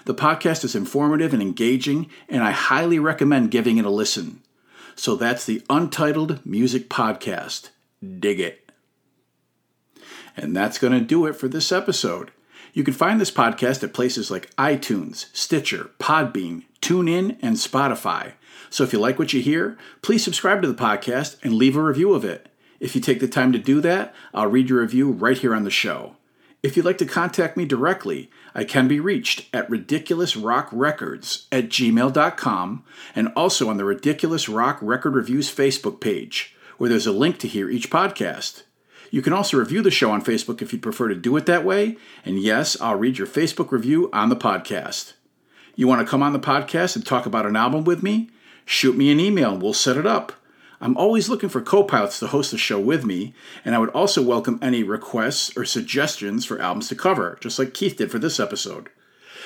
The 0.05 0.13
podcast 0.13 0.63
is 0.63 0.75
informative 0.75 1.33
and 1.33 1.41
engaging, 1.41 2.11
and 2.29 2.43
I 2.43 2.51
highly 2.51 2.99
recommend 2.99 3.49
giving 3.49 3.77
it 3.77 3.85
a 3.85 3.89
listen. 3.89 4.41
So 4.95 5.15
that's 5.15 5.45
the 5.45 5.63
Untitled 5.67 6.45
Music 6.45 6.89
Podcast. 6.89 7.69
Dig 8.19 8.39
it. 8.39 8.64
And 10.37 10.55
that's 10.55 10.77
going 10.77 10.93
to 10.93 11.01
do 11.01 11.25
it 11.25 11.33
for 11.33 11.47
this 11.47 11.71
episode. 11.71 12.31
You 12.73 12.83
can 12.83 12.93
find 12.93 13.21
this 13.21 13.31
podcast 13.31 13.83
at 13.83 13.93
places 13.93 14.29
like 14.29 14.53
iTunes, 14.55 15.27
Stitcher, 15.33 15.91
Podbean, 15.97 16.63
TuneIn, 16.81 17.37
and 17.41 17.55
Spotify. 17.55 18.33
So 18.69 18.83
if 18.83 18.91
you 18.91 18.99
like 18.99 19.17
what 19.17 19.31
you 19.31 19.41
hear, 19.41 19.77
please 20.01 20.23
subscribe 20.23 20.61
to 20.61 20.67
the 20.67 20.73
podcast 20.73 21.37
and 21.41 21.53
leave 21.53 21.77
a 21.77 21.81
review 21.81 22.13
of 22.13 22.25
it. 22.25 22.49
If 22.81 22.93
you 22.93 23.01
take 23.01 23.21
the 23.21 23.27
time 23.27 23.53
to 23.53 23.57
do 23.57 23.79
that, 23.81 24.13
I'll 24.33 24.47
read 24.47 24.69
your 24.69 24.81
review 24.81 25.11
right 25.11 25.37
here 25.37 25.55
on 25.55 25.63
the 25.63 25.71
show. 25.71 26.17
If 26.61 26.75
you'd 26.75 26.85
like 26.85 26.97
to 26.97 27.05
contact 27.05 27.55
me 27.55 27.65
directly, 27.65 28.29
I 28.53 28.65
can 28.65 28.87
be 28.87 28.99
reached 28.99 29.47
at 29.53 29.69
ridiculousrockrecords 29.69 31.45
at 31.51 31.69
gmail.com 31.69 32.83
and 33.15 33.27
also 33.35 33.69
on 33.69 33.77
the 33.77 33.85
Ridiculous 33.85 34.49
Rock 34.49 34.79
Record 34.81 35.15
Reviews 35.15 35.49
Facebook 35.49 36.01
page, 36.01 36.55
where 36.77 36.89
there's 36.89 37.07
a 37.07 37.11
link 37.11 37.37
to 37.39 37.47
hear 37.47 37.69
each 37.69 37.89
podcast. 37.89 38.63
You 39.15 39.21
can 39.21 39.31
also 39.31 39.55
review 39.55 39.81
the 39.81 39.91
show 39.91 40.11
on 40.11 40.21
Facebook 40.21 40.61
if 40.61 40.73
you'd 40.73 40.81
prefer 40.81 41.07
to 41.07 41.15
do 41.15 41.37
it 41.37 41.45
that 41.45 41.63
way. 41.63 41.95
And 42.25 42.37
yes, 42.37 42.75
I'll 42.81 42.97
read 42.97 43.17
your 43.17 43.27
Facebook 43.27 43.71
review 43.71 44.09
on 44.11 44.27
the 44.27 44.35
podcast. 44.35 45.13
You 45.77 45.87
want 45.87 46.05
to 46.05 46.05
come 46.05 46.21
on 46.21 46.33
the 46.33 46.37
podcast 46.37 46.97
and 46.97 47.05
talk 47.05 47.25
about 47.25 47.45
an 47.45 47.55
album 47.55 47.85
with 47.85 48.03
me? 48.03 48.29
Shoot 48.65 48.97
me 48.97 49.13
an 49.13 49.21
email 49.21 49.53
and 49.53 49.61
we'll 49.61 49.71
set 49.71 49.95
it 49.95 50.05
up. 50.05 50.33
I'm 50.81 50.97
always 50.97 51.29
looking 51.29 51.47
for 51.47 51.61
co 51.61 51.81
pilots 51.85 52.19
to 52.19 52.27
host 52.27 52.51
the 52.51 52.57
show 52.57 52.77
with 52.77 53.05
me, 53.05 53.33
and 53.63 53.73
I 53.73 53.77
would 53.77 53.91
also 53.91 54.21
welcome 54.21 54.59
any 54.61 54.83
requests 54.83 55.55
or 55.55 55.63
suggestions 55.63 56.43
for 56.43 56.59
albums 56.59 56.89
to 56.89 56.95
cover, 56.95 57.37
just 57.39 57.57
like 57.57 57.73
Keith 57.73 57.95
did 57.95 58.11
for 58.11 58.19
this 58.19 58.37
episode. 58.37 58.89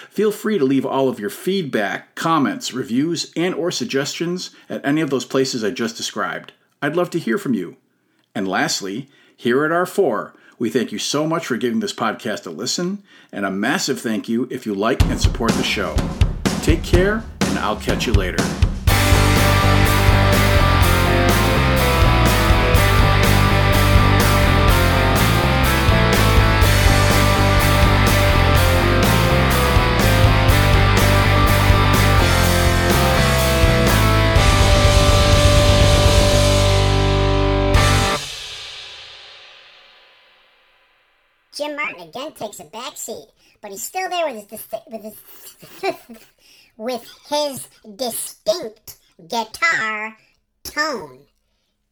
Feel 0.10 0.32
free 0.32 0.58
to 0.58 0.66
leave 0.66 0.84
all 0.84 1.10
of 1.10 1.20
your 1.20 1.30
feedback, 1.30 2.16
comments, 2.16 2.74
reviews, 2.74 3.32
and 3.36 3.54
or 3.54 3.70
suggestions 3.70 4.50
at 4.68 4.84
any 4.84 5.02
of 5.02 5.12
those 5.12 5.26
places 5.26 5.64
I 5.64 5.70
just 5.70 5.96
described. 5.96 6.54
I'd 6.82 6.96
love 6.96 7.12
to 7.12 7.20
hear 7.20 7.38
from 7.38 7.54
you. 7.54 7.78
And 8.34 8.48
lastly, 8.48 9.10
here 9.40 9.64
at 9.64 9.72
R4, 9.72 10.34
we 10.58 10.70
thank 10.70 10.92
you 10.92 11.00
so 11.00 11.26
much 11.26 11.46
for 11.46 11.56
giving 11.56 11.80
this 11.80 11.94
podcast 11.94 12.46
a 12.46 12.50
listen, 12.50 13.02
and 13.32 13.46
a 13.46 13.50
massive 13.50 14.02
thank 14.02 14.28
you 14.28 14.50
if 14.52 14.66
you 14.66 14.76
like 14.76 15.02
and 15.04 15.22
support 15.22 15.54
the 15.54 15.64
show. 15.64 15.96
Take 16.62 16.84
care, 16.84 17.24
and 17.44 17.58
I'll 17.58 17.80
catch 17.80 18.06
you 18.06 18.12
later. 18.12 18.44
Again 42.00 42.32
takes 42.32 42.62
a 42.62 42.64
back 42.64 42.96
seat, 42.96 43.28
but 43.62 43.72
he's 43.72 43.84
still 43.84 44.10
there 44.10 44.34
with 44.34 44.50
his 44.50 44.68
with 44.88 45.04
his 45.04 45.96
with 46.78 47.06
his 47.30 47.68
distinct 47.98 48.98
guitar 49.28 50.16
tone. 50.64 51.20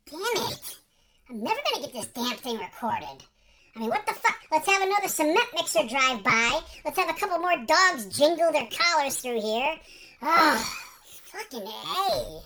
Damn 0.09 0.19
it! 0.21 0.79
I'm 1.29 1.43
never 1.43 1.59
gonna 1.69 1.85
get 1.85 1.93
this 1.93 2.07
damn 2.07 2.37
thing 2.37 2.57
recorded. 2.57 3.25
I 3.75 3.79
mean, 3.79 3.89
what 3.89 4.05
the 4.07 4.13
fuck? 4.13 4.37
Let's 4.49 4.67
have 4.67 4.81
another 4.81 5.09
cement 5.09 5.47
mixer 5.53 5.85
drive 5.85 6.23
by. 6.23 6.61
Let's 6.85 6.97
have 6.97 7.09
a 7.09 7.19
couple 7.19 7.39
more 7.39 7.57
dogs 7.65 8.05
jingle 8.17 8.51
their 8.53 8.69
collars 8.71 9.17
through 9.17 9.41
here. 9.41 9.75
Oh, 10.21 10.79
fucking 11.25 11.67
A. 11.67 12.39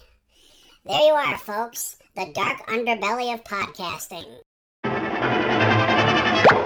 There 0.84 1.06
you 1.06 1.14
are, 1.14 1.38
folks. 1.38 1.98
The 2.16 2.32
dark 2.34 2.66
underbelly 2.68 3.34
of 3.36 3.44
podcasting. 3.44 4.26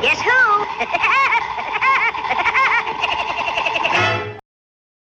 Guess 0.01 0.21
who? 0.21 0.65